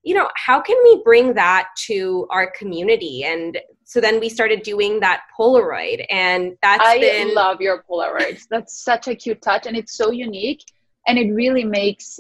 [0.03, 3.25] you know how can we bring that to our community?
[3.25, 7.35] And so then we started doing that Polaroid, and that's I been...
[7.35, 8.45] love your Polaroids.
[8.51, 10.63] That's such a cute touch, and it's so unique,
[11.07, 12.19] and it really makes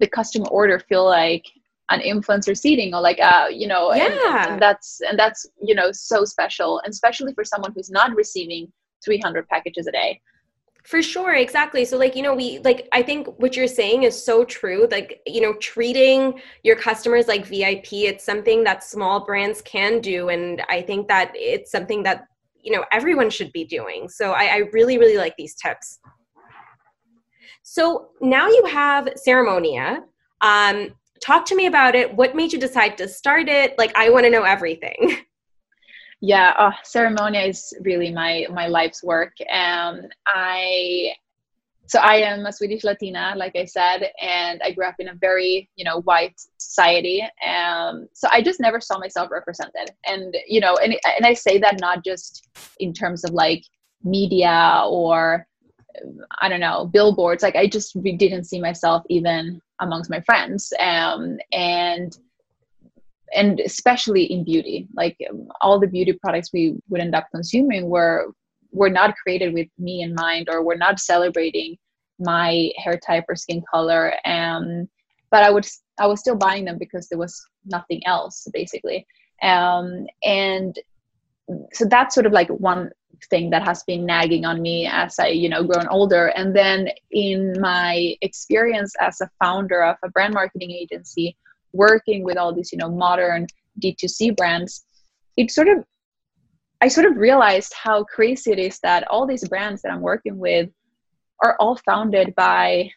[0.00, 1.44] the custom order feel like
[1.90, 4.06] an influencer seating or like uh you know yeah.
[4.06, 8.14] and, and that's and that's you know so special and especially for someone who's not
[8.14, 8.70] receiving
[9.04, 10.20] 300 packages a day
[10.88, 11.84] for sure, exactly.
[11.84, 14.88] So, like, you know, we like, I think what you're saying is so true.
[14.90, 20.30] Like, you know, treating your customers like VIP, it's something that small brands can do.
[20.30, 22.24] And I think that it's something that,
[22.62, 24.08] you know, everyone should be doing.
[24.08, 25.98] So, I, I really, really like these tips.
[27.62, 29.98] So, now you have Ceremonia.
[30.40, 32.14] Um, talk to me about it.
[32.14, 33.76] What made you decide to start it?
[33.78, 35.18] Like, I want to know everything.
[36.20, 41.12] yeah uh, ceremonia is really my my life's work um i
[41.86, 45.14] so i am a swedish latina like i said and i grew up in a
[45.14, 50.60] very you know white society um so i just never saw myself represented and you
[50.60, 52.48] know and, and i say that not just
[52.80, 53.62] in terms of like
[54.02, 55.46] media or
[56.40, 61.38] i don't know billboards like i just didn't see myself even amongst my friends um
[61.52, 62.18] and
[63.34, 64.88] and especially in beauty.
[64.94, 68.32] Like um, all the beauty products we would end up consuming were
[68.70, 71.76] were not created with me in mind or were not celebrating
[72.18, 74.86] my hair type or skin color um
[75.30, 75.66] but i would
[75.98, 79.06] i was still buying them because there was nothing else basically.
[79.42, 80.78] Um and
[81.72, 82.90] so that's sort of like one
[83.30, 86.28] thing that has been nagging on me as i you know grown older.
[86.28, 91.36] And then in my experience as a founder of a brand marketing agency
[91.72, 93.46] working with all these you know modern
[93.80, 94.84] d2c brands
[95.36, 95.84] it sort of
[96.80, 100.38] i sort of realized how crazy it is that all these brands that i'm working
[100.38, 100.68] with
[101.44, 102.88] are all founded by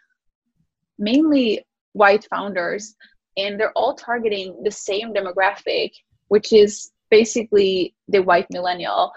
[0.97, 1.63] mainly
[1.93, 2.95] white founders
[3.38, 5.91] and they're all targeting the same demographic
[6.30, 9.11] which is basically the white millennial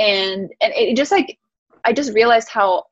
[0.00, 1.38] and and it just like
[1.84, 2.82] i just realized how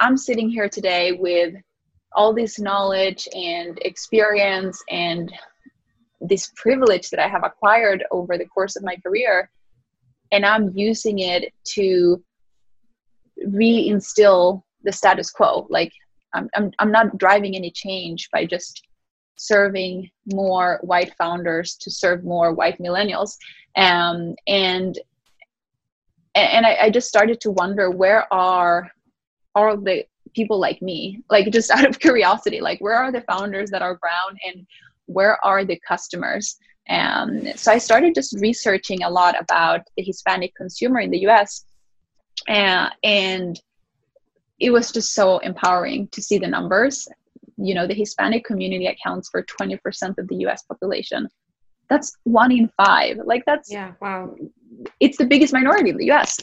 [0.00, 1.54] i'm sitting here today with
[2.14, 5.32] all this knowledge and experience and
[6.22, 9.50] this privilege that I have acquired over the course of my career,
[10.30, 12.22] and I'm using it to
[13.46, 15.66] reinstill the status quo.
[15.68, 15.92] Like
[16.34, 18.82] I'm, I'm, I'm not driving any change by just
[19.36, 23.36] serving more white founders to serve more white millennials.
[23.76, 24.98] Um, and
[26.34, 28.90] and I, I just started to wonder where are
[29.54, 30.04] all the
[30.34, 31.22] people like me?
[31.30, 34.66] Like just out of curiosity like where are the founders that are brown and
[35.06, 36.56] where are the customers?
[36.88, 41.64] Um, so i started just researching a lot about the hispanic consumer in the us
[42.48, 43.60] uh, and
[44.58, 47.08] it was just so empowering to see the numbers.
[47.56, 51.28] You know the hispanic community accounts for 20% of the us population
[51.88, 54.34] that's one in five like that's yeah wow
[55.00, 56.38] it's the biggest minority in the us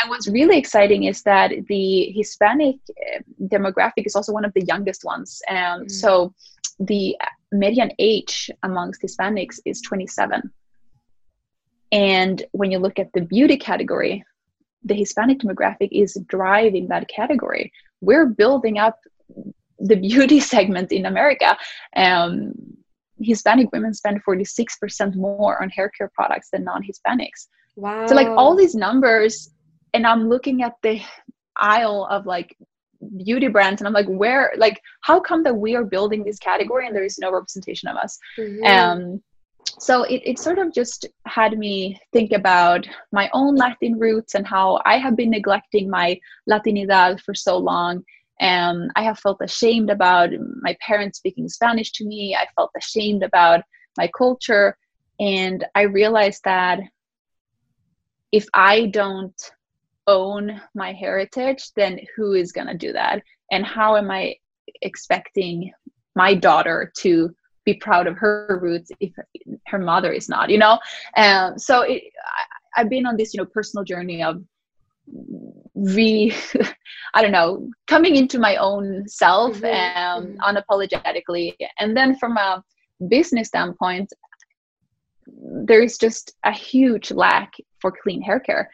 [0.00, 2.76] and what's really exciting is that the Hispanic
[3.12, 5.42] eh, demographic is also one of the youngest ones.
[5.50, 5.90] And mm.
[5.90, 6.32] so
[6.80, 7.14] the
[7.52, 10.50] median age amongst Hispanics is 27.
[11.92, 14.24] And when you look at the beauty category,
[14.84, 18.98] the hispanic demographic is driving that category we're building up
[19.78, 21.56] the beauty segment in america
[21.96, 22.52] um,
[23.22, 28.06] hispanic women spend 46% more on hair care products than non-hispanics Wow.
[28.06, 29.50] so like all these numbers
[29.94, 31.00] and i'm looking at the
[31.56, 32.56] aisle of like
[33.24, 36.86] beauty brands and i'm like where like how come that we are building this category
[36.86, 38.66] and there is no representation of us Mhm.
[38.66, 39.22] um
[39.78, 44.46] so it, it sort of just had me think about my own latin roots and
[44.46, 46.18] how i have been neglecting my
[46.50, 48.04] latinidad for so long
[48.42, 50.30] and i have felt ashamed about
[50.60, 52.36] my parents speaking spanish to me.
[52.36, 53.62] I felt ashamed about
[53.96, 54.76] my culture.
[55.20, 56.80] And i realized that
[58.32, 59.40] if i don't
[60.08, 63.22] own my heritage then who is going to do that?
[63.50, 64.34] And how am i
[64.82, 65.72] expecting
[66.16, 67.30] my daughter to
[67.64, 69.12] be proud of her roots if
[69.68, 70.78] her mother is not you know?
[71.16, 72.02] Um, so it,
[72.38, 74.42] I, i've been on this you know personal journey of
[75.74, 76.32] re
[77.14, 80.36] i don't know coming into my own self Mhm, um, mhm.
[80.38, 81.54] unapologetically.
[81.78, 82.62] And then from a
[83.08, 84.12] business standpoint
[85.66, 88.70] there is just a huge lack for clean hair care.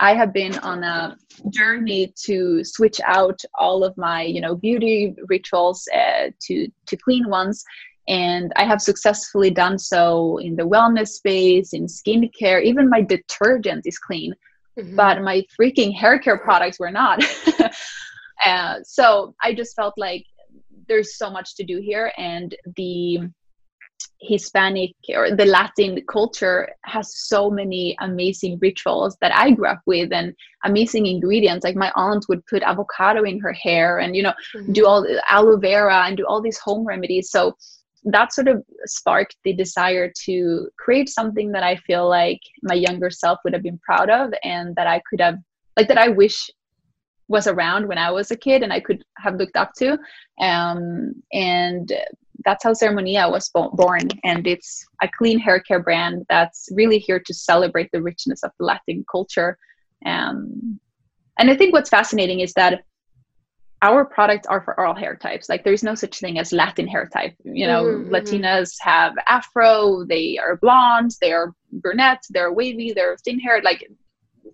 [0.00, 1.16] I have been on a
[1.50, 7.28] journey to switch out all of my you know beauty rituals uh, to to clean
[7.28, 7.64] ones.
[8.08, 12.62] And i have successfully done so in the wellness space in skincare.
[12.62, 14.34] Even my detergent is clean
[14.78, 14.96] Mhm.
[14.96, 17.18] but my freaking hair care products were not
[18.46, 20.24] uh, so i just felt like
[20.88, 23.18] there's so much to do here and the
[24.20, 30.12] hispanic or the latin culture has so many amazing rituals that i grew up with
[30.12, 34.32] and amazing ingredients like my aunt would put avocado in her hair and you know
[34.56, 34.72] Mhm.
[34.74, 37.56] do all the aloe vera and do all these home remedies so
[38.04, 43.10] that sort of sparked the desire to create something that i feel like my younger
[43.10, 45.36] self would have been proud of and that i could have
[45.76, 46.50] like that i wish
[47.28, 49.98] was around when i was a kid and i could have looked up to.
[50.40, 51.92] Um, and
[52.44, 54.08] that's how ceremonia was bo- born.
[54.24, 58.52] And it's a clean hair care brand that's really here to celebrate the richness of
[58.58, 59.58] the latin culture.
[60.06, 60.78] Um,
[61.38, 62.82] and i think what's fascinating is that
[63.82, 65.48] our products are for all hair types.
[65.48, 67.34] Like there's no such thing as latin hair type.
[67.44, 68.10] You know Mhm, mhm.
[68.10, 73.86] latinas have afro they are blondes they are brunettes they're wavy they're thin hair like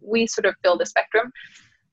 [0.03, 1.33] we sort of fill the spectrum.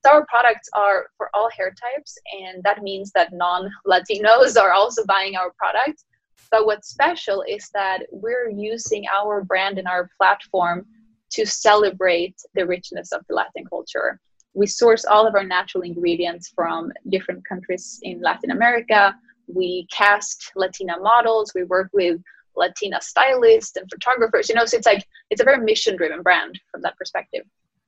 [0.03, 5.05] So our products are for all hair types and that means that non-latinos are also
[5.05, 6.05] buying our products.
[6.49, 10.85] But what's special is that we're using our brand and our platform
[11.31, 14.19] to celebrate the richness of the latin culture
[14.53, 19.15] we source all of our natural ingredients from different countries in latin america.
[19.47, 21.51] We cast latina models.
[21.53, 22.21] We work with
[22.55, 24.49] latina stylists and photographers.
[24.49, 27.43] You know so it's like it's a very mission driven brand from that perspective.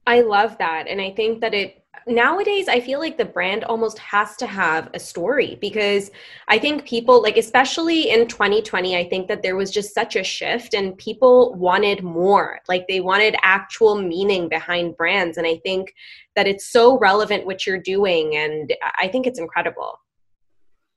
[0.05, 0.88] I love that.
[0.88, 4.89] And I think that it nowadays, I feel like the brand almost has to have
[4.93, 6.11] a story because
[6.47, 10.23] I think people, like, especially in 2020, I think that there was just such a
[10.23, 12.59] shift and people wanted more.
[12.67, 15.37] Like, they wanted actual meaning behind brands.
[15.37, 15.93] And I think
[16.35, 18.35] that it's so relevant what you're doing.
[18.35, 19.99] And I think it's incredible.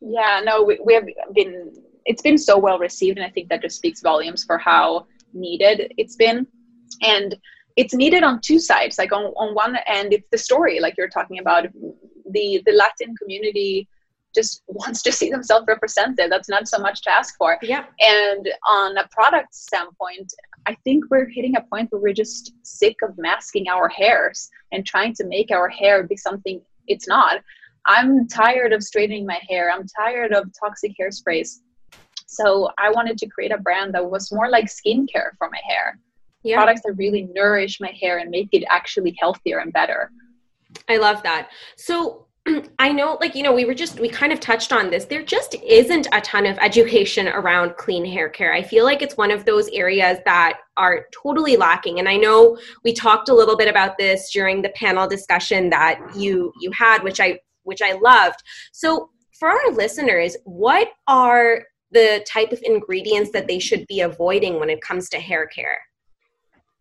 [0.01, 1.73] Yeah, no, we, we have been,
[2.05, 3.19] it's been so well received.
[3.19, 6.47] And I think that just speaks volumes for how needed it's been.
[7.03, 7.37] And
[7.77, 8.99] it's needed on two sides.
[8.99, 11.67] Like on, on one end, it's the story, like you're talking about.
[12.31, 13.89] The, the Latin community
[14.35, 16.31] just wants to see themselves represented.
[16.31, 17.59] That's not so much to ask for.
[17.63, 17.85] Yeah.
[18.01, 20.33] And on a product standpoint,
[20.67, 24.85] I think we're hitting a point where we're just sick of masking our hairs and
[24.85, 27.41] trying to make our hair be something it's not.
[27.87, 29.71] I'm tired of straightening my hair.
[29.71, 31.61] I'm tired of toxic hairsprays.
[32.27, 35.99] So I wanted to create a brand that was more like skincare for my hair.
[36.47, 36.57] Yeah.
[36.57, 40.13] Products that really nourish my hair and make it actually healthier and better.
[40.89, 41.51] I love that.
[41.77, 42.27] So
[42.79, 45.07] I know, like, you know, we were just, we kind of touched on this.
[45.07, 48.53] There just isn't a ton of education around clean hair care.
[48.53, 51.99] I feel like it's one of those areas that are totally lacking.
[51.99, 55.99] And I know we talked a little bit about this during the panel discussion that
[56.15, 58.41] you you had, which I which I loved.
[58.73, 64.61] So for our listeners, what are the type of ingredients that they should be avoiding
[64.61, 65.79] when it comes to hair care?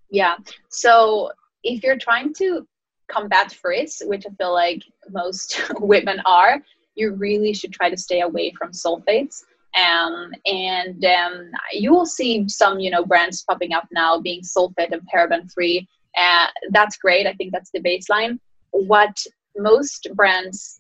[0.10, 0.36] Yeah.
[0.70, 1.32] So
[1.64, 2.68] if you're trying to
[3.08, 6.62] combat frizz, which I feel like most women are,
[6.96, 9.44] you really should try to stay away from sulfates.
[9.76, 14.94] Um, and um, you will see some, you know, brands popping up now being sulfate
[14.94, 15.88] and paraben free.
[16.18, 17.28] Uh, that's great.
[17.28, 18.40] I think that's the baseline.
[18.72, 19.18] What
[19.58, 20.80] most brands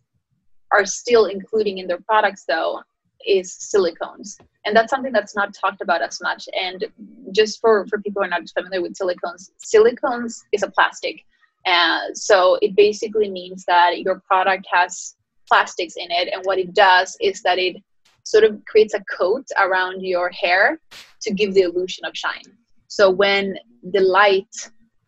[0.71, 2.81] are still including in their products, though,
[3.25, 6.47] is silicones, and that's something that's not talked about as much.
[6.53, 6.85] And
[7.31, 11.25] just for for people who are not familiar with silicones, silicones is a plastic
[11.65, 15.15] Uh, so it basically means that your product has
[15.49, 17.75] plastics in it, and what it does is that it
[18.23, 20.79] sort of creates a coat around your hair
[21.21, 22.49] to give the illusion of shine.
[22.87, 23.55] So when
[23.93, 24.53] the light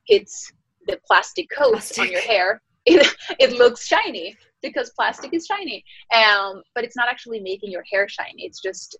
[0.08, 0.52] hits
[0.88, 2.04] the plastic coat plastic.
[2.04, 5.84] on your hair, it, it looks shiny because plastic is shiny.
[6.14, 8.46] Um, but it's not actually making your hair shiny.
[8.46, 8.98] It's just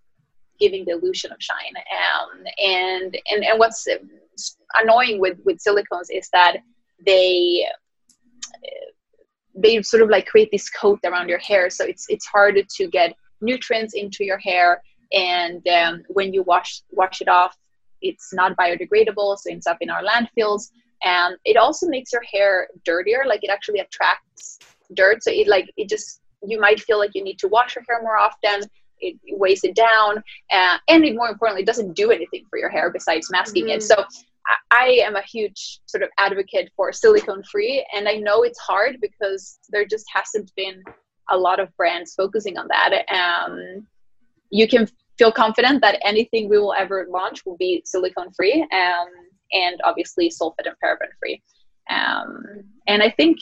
[0.58, 1.74] giving the illusion of shine.
[1.76, 3.86] Um, and, and and what's
[4.74, 6.58] annoying with with silicones is that
[7.04, 7.66] they
[9.54, 12.86] they sort of like create this coat around your hair, so it's it's harder to
[12.88, 14.82] get nutrients into your hair.
[15.12, 17.56] And um, when you wash wash it off,
[18.02, 20.70] it's not biodegradable, so it ends up in our landfills.
[21.02, 24.58] And it also makes your hair dirtier, like it actually attracts
[24.94, 25.22] dirt.
[25.22, 28.00] So it like it just you might feel like you need to wash your hair
[28.02, 28.68] more often.
[29.00, 32.68] It, weighs it down, uh, and it, more importantly, it doesn't do anything for your
[32.68, 33.76] hair besides masking mm-hmm.
[33.76, 33.82] it.
[33.84, 34.04] So
[34.72, 38.98] I am a huge sort of advocate for silicone free, and I know it's hard
[39.00, 40.82] because there just hasn't been
[41.30, 43.04] a lot of brands focusing on that.
[43.08, 43.86] Um,
[44.50, 49.08] you can feel confident that anything we will ever launch will be silicone free um,
[49.52, 51.42] and obviously sulfate and paraben free.
[51.90, 53.38] Um, and I think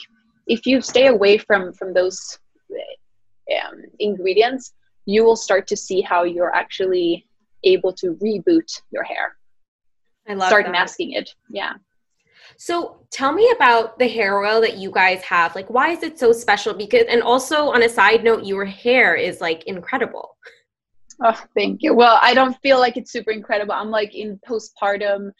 [0.47, 2.39] if you stay away from from those
[3.51, 4.73] um, ingredients,
[5.05, 7.27] you will start to see how you're actually
[7.63, 9.37] able to reboot your hair.
[10.27, 10.71] I love start that.
[10.71, 11.29] masking it.
[11.49, 11.73] Yeah.
[12.57, 15.55] So tell me about the hair oil that you guys have.
[15.55, 16.73] Like, why is it so special?
[16.73, 20.37] Because, and also on a side note, your hair is like incredible.
[21.23, 21.93] Oh, thank you.
[21.93, 23.73] Well, I don't feel like it's super incredible.
[23.73, 25.31] I'm like in postpartum.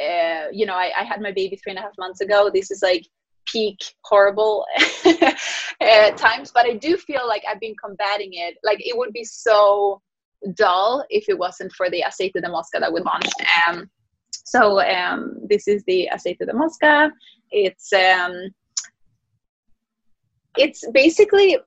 [0.00, 2.50] Uh, you know, I, I had my baby three and a half months ago.
[2.52, 3.06] This is like
[3.46, 4.66] peak horrible
[5.04, 8.56] uh, times, but I do feel like I've been combating it.
[8.62, 10.00] Like it would be so
[10.54, 13.34] dull if it wasn't for the aceite de moska that we launched.
[13.68, 13.90] Um,
[14.32, 17.10] so um, this is the aceite de moska.
[17.50, 18.50] It's um,
[20.56, 21.58] it's basically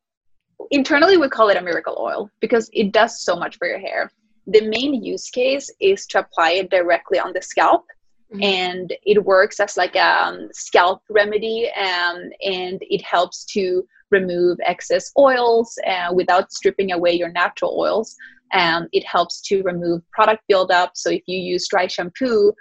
[0.72, 4.12] internally we call it a miracle oil because it does so much for your hair.
[4.48, 7.86] The main use case is to apply it directly on the scalp
[8.34, 8.44] Mm-hmm.
[8.44, 14.58] and it works as like a um, scalp remedy um, and it helps to remove
[14.66, 18.16] excess oils uh, without stripping away your natural oils.
[18.52, 20.94] Um, it helps to remove product buildup.
[20.96, 22.54] So if you use dry shampoo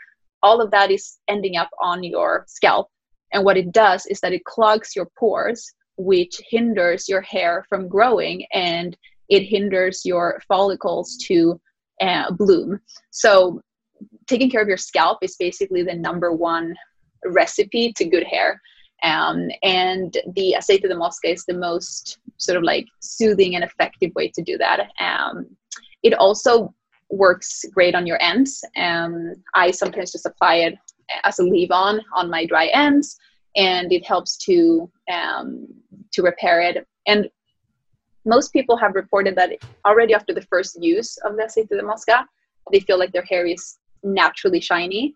[0.43, 2.89] all of that is ending up on your scalp.
[3.33, 7.87] And what it does is that it clogs your pores which hinders your hair from
[7.87, 8.97] growing and
[9.29, 11.61] it hinders your follicles to
[12.01, 12.81] uh, bloom.
[13.11, 13.61] So
[14.27, 16.75] taking care of your scalp is basically the number one
[17.25, 18.61] recipe to good hair.
[19.03, 24.13] Um, and the aceite de moska is the most sort of like soothing and effective
[24.15, 24.91] way to do that.
[25.01, 25.47] Um,
[26.03, 26.75] it also
[27.11, 28.65] works great on your ends.
[28.77, 30.75] Um, I sometimes just apply it
[31.25, 33.19] as a leave-on on my dry ends,
[33.57, 35.67] and it helps to um,
[36.13, 36.87] to repair it.
[37.07, 37.29] And
[38.25, 39.51] most people have reported that
[39.85, 42.25] already after the first use of the aceite de moska,
[42.71, 45.15] they feel like their hair is naturally shiny,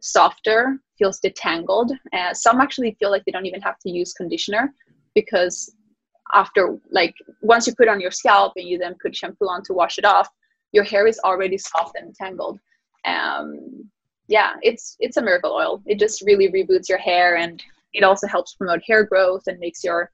[0.00, 1.90] softer, feels detangled.
[2.12, 4.72] Uh, some actually feel like they don't even have to use conditioner
[5.14, 5.74] because
[6.34, 9.72] after like once you put on your scalp and you then put shampoo on to
[9.72, 10.28] wash it off,
[10.72, 12.58] your hair is already soft and tangled.
[13.04, 13.88] Um,
[14.28, 15.82] yeah, it's it's a miracle oil.
[15.86, 17.62] It just really reboots your hair and
[17.92, 20.10] it also helps promote hair growth and makes your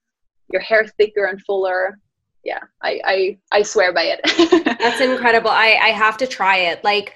[0.52, 1.98] your hair thicker and fuller.
[2.44, 4.20] Yeah, I I, I swear by it.
[4.78, 5.50] That's incredible.
[5.50, 6.84] I I have to try it.
[6.84, 7.14] Like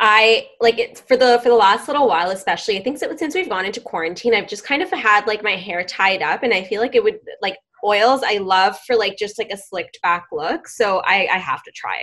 [0.00, 2.78] I like it for the for the last little while, especially.
[2.78, 5.84] I think since we've gone into quarantine, I've just kind of had like my hair
[5.84, 8.22] tied up, and I feel like it would like oils.
[8.24, 11.72] I love for like just like a slicked back look, so I I have to
[11.72, 11.98] try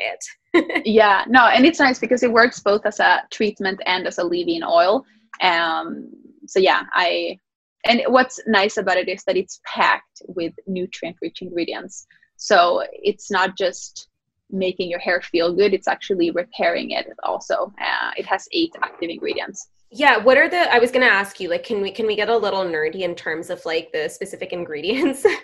[0.54, 0.86] it.
[0.86, 4.24] yeah, no, and it's nice because it works both as a treatment and as a
[4.24, 5.04] leave-in oil.
[5.42, 6.12] Um,
[6.46, 7.40] so yeah, I
[7.88, 12.06] and what's nice about it is that it's packed with nutrient-rich ingredients.
[12.36, 14.08] So it's not just
[14.50, 17.74] making your hair feel good it's actually repairing it also.
[17.80, 19.70] Uh, it has eight active ingredients.
[19.92, 22.16] Yeah what are the i was going to ask you like can we can we
[22.16, 25.26] get a little nerdy in terms of like the specific ingredients?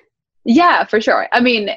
[0.45, 1.29] Yeah for sure.
[1.31, 1.69] I mean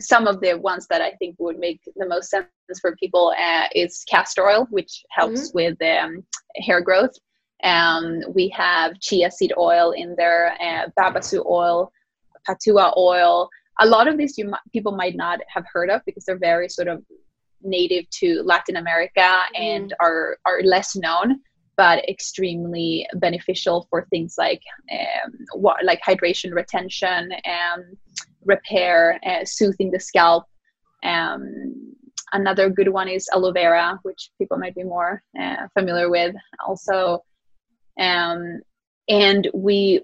[0.00, 2.46] some of the ones that i think would make the most sense
[2.80, 5.58] for people uh, is castor oil which helps mm-hmm.
[5.58, 6.24] with um,
[6.56, 7.10] hair growth.
[7.62, 11.92] Um, we have chia seed oil in there uh, babassu oil
[12.48, 13.50] pataua oil
[13.80, 16.88] a lot of these you people might not have heard of because they're very sort
[16.88, 17.02] of
[17.62, 19.62] native to Latin America mm-hmm.
[19.62, 21.40] and are are less known
[21.76, 24.60] but extremely beneficial for things like
[24.92, 27.96] um, what, like hydration retention and
[28.44, 30.44] repair uh, soothing the scalp
[31.04, 31.94] um,
[32.32, 36.34] another good one is aloe vera which people might be more uh, familiar with
[36.66, 37.24] also
[37.98, 38.60] um,
[39.08, 40.02] and we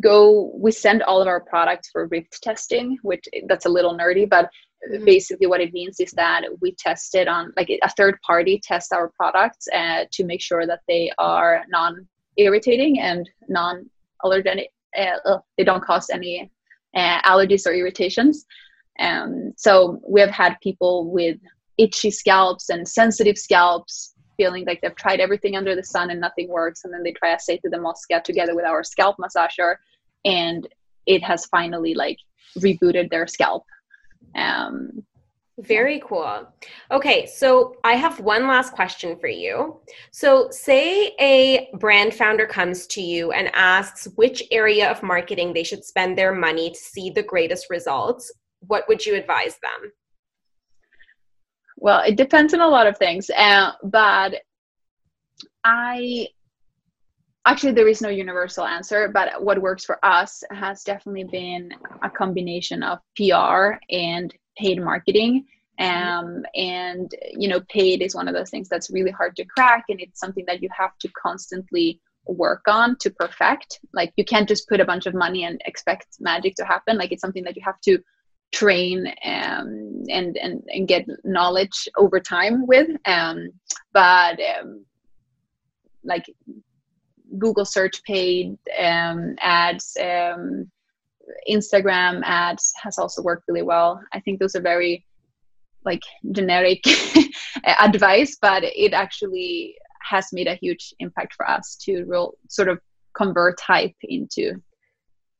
[0.00, 4.28] go we send all of our products for RIPT testing which that's a little nerdy
[4.28, 4.50] but
[4.90, 5.04] mm-hmm.
[5.04, 8.92] basically what it means is that we test it on like a third party test
[8.92, 13.88] our products uh, to make sure that they are non irritating and non
[14.24, 14.66] allergenic
[14.98, 16.50] uh, they don't cause any
[16.94, 18.44] uh, allergies or irritations
[18.98, 21.38] um, so we have had people with
[21.78, 26.48] itchy scalps and sensitive scalps feeling like they've tried everything under the sun and nothing
[26.48, 29.76] works and then they try aceite de moska together with our scalp massager
[30.24, 30.68] and
[31.06, 32.18] it has finally like
[32.58, 33.64] rebooted their scalp
[34.36, 35.04] um,
[35.58, 36.46] very cool.
[36.90, 39.80] Okay, so I have one last question for you.
[40.10, 45.64] So, say a brand founder comes to you and asks which area of marketing they
[45.64, 48.30] should spend their money to see the greatest results.
[48.66, 49.92] What would you advise them?
[51.76, 54.34] Well, it depends on a lot of things, uh, but
[55.64, 56.28] I
[57.46, 59.08] actually there is no universal answer.
[59.08, 61.72] But what works for us has definitely been
[62.02, 65.46] a combination of PR and paid marketing.
[65.78, 69.84] Um, and you know, paid is one of those things that's really hard to crack,
[69.88, 73.80] and it's something that you have to constantly work on to perfect.
[73.92, 76.96] Like you can't just put a bunch of money and expect magic to happen.
[76.96, 77.98] Like it's something that you have to
[78.52, 82.88] train um, and, and and get knowledge over time with.
[83.04, 83.50] Um,
[83.92, 84.84] but um,
[86.04, 86.24] like
[87.38, 90.70] Google search paid um, ads, um,
[91.50, 94.00] Instagram ads has also worked really well.
[94.12, 95.04] I think those are very
[95.84, 96.82] like generic
[97.80, 102.78] advice, but it actually has made a huge impact for us to real sort of
[103.16, 104.60] convert hype into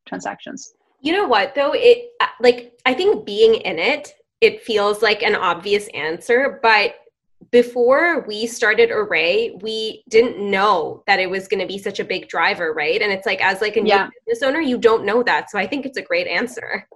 [0.06, 0.72] transactions.
[1.00, 1.72] You know what though?
[1.74, 6.96] It like I think being in it, it feels like an obvious answer, but
[7.50, 12.04] before we started Arrae we didn't know that it was going to be such a
[12.04, 14.08] big driver right and it's like as like a new yeah.
[14.26, 16.88] business owner you don't know that so i think it's a great answer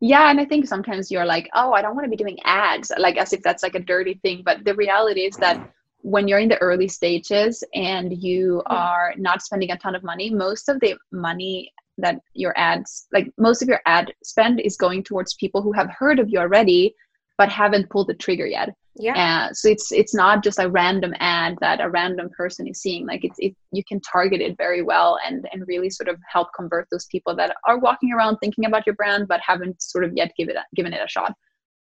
[0.00, 2.92] yeah and i think sometimes you're like oh i don't want to be doing ads
[2.98, 5.70] like as if that's like a dirty thing but the reality is that
[6.02, 8.76] when you're in the early stages and you mm-hmm.
[8.76, 13.30] are not spending a ton of money most of the money that your ads like
[13.38, 16.94] most of your ad spend is going towards people who have heard of you already
[17.36, 18.74] but haven't pulled the trigger yet.
[18.96, 19.48] Yeah.
[19.48, 23.06] Uh, so it's it's not just a random ad that a random person is seeing.
[23.06, 26.48] Like it's it, you can target it very well and and really sort of help
[26.54, 30.12] convert those people that are walking around thinking about your brand but haven't sort of
[30.14, 31.34] yet given it given it a shot.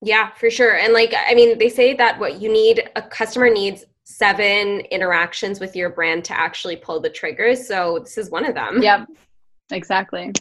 [0.02, 0.76] Yeah for sure.
[0.78, 5.60] And like i mean they say that what you need a customer needs seven interactions
[5.60, 8.82] with your brand to actually pull the triggers so this is one of them.
[8.82, 9.08] Yep
[9.72, 10.32] exactly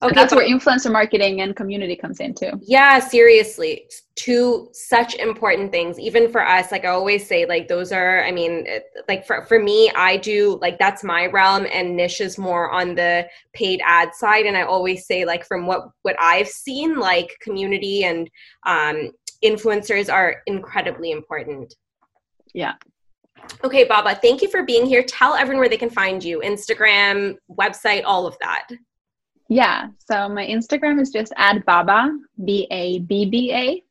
[0.00, 2.52] Okay, that's where influencer marketing and community comes in too.
[2.62, 3.90] Yeah, seriously.
[4.14, 6.70] Two such important things, even for us.
[6.70, 8.64] Like I always say, like those are, I mean,
[9.08, 12.94] like for, for me, I do like that's my realm and niche is more on
[12.94, 14.46] the paid ad side.
[14.46, 18.30] And I always say, like, from what what I've seen, like community and
[18.66, 19.10] um
[19.44, 21.74] influencers are incredibly important.
[22.54, 22.74] Yeah.
[23.64, 25.02] Okay, Babba, thank you for being here.
[25.02, 28.68] Tell everyone where they can find you, Instagram, website, all of that.
[29.48, 29.88] Yeah.
[29.98, 33.82] So my Instagram is just at Babba, B A B B A.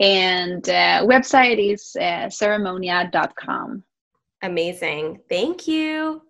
[0.00, 3.84] And uh, website is uh, ceremonia.com.
[4.42, 5.20] Amazing.
[5.28, 6.22] Thank you.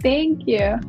[0.00, 0.80] Thank you.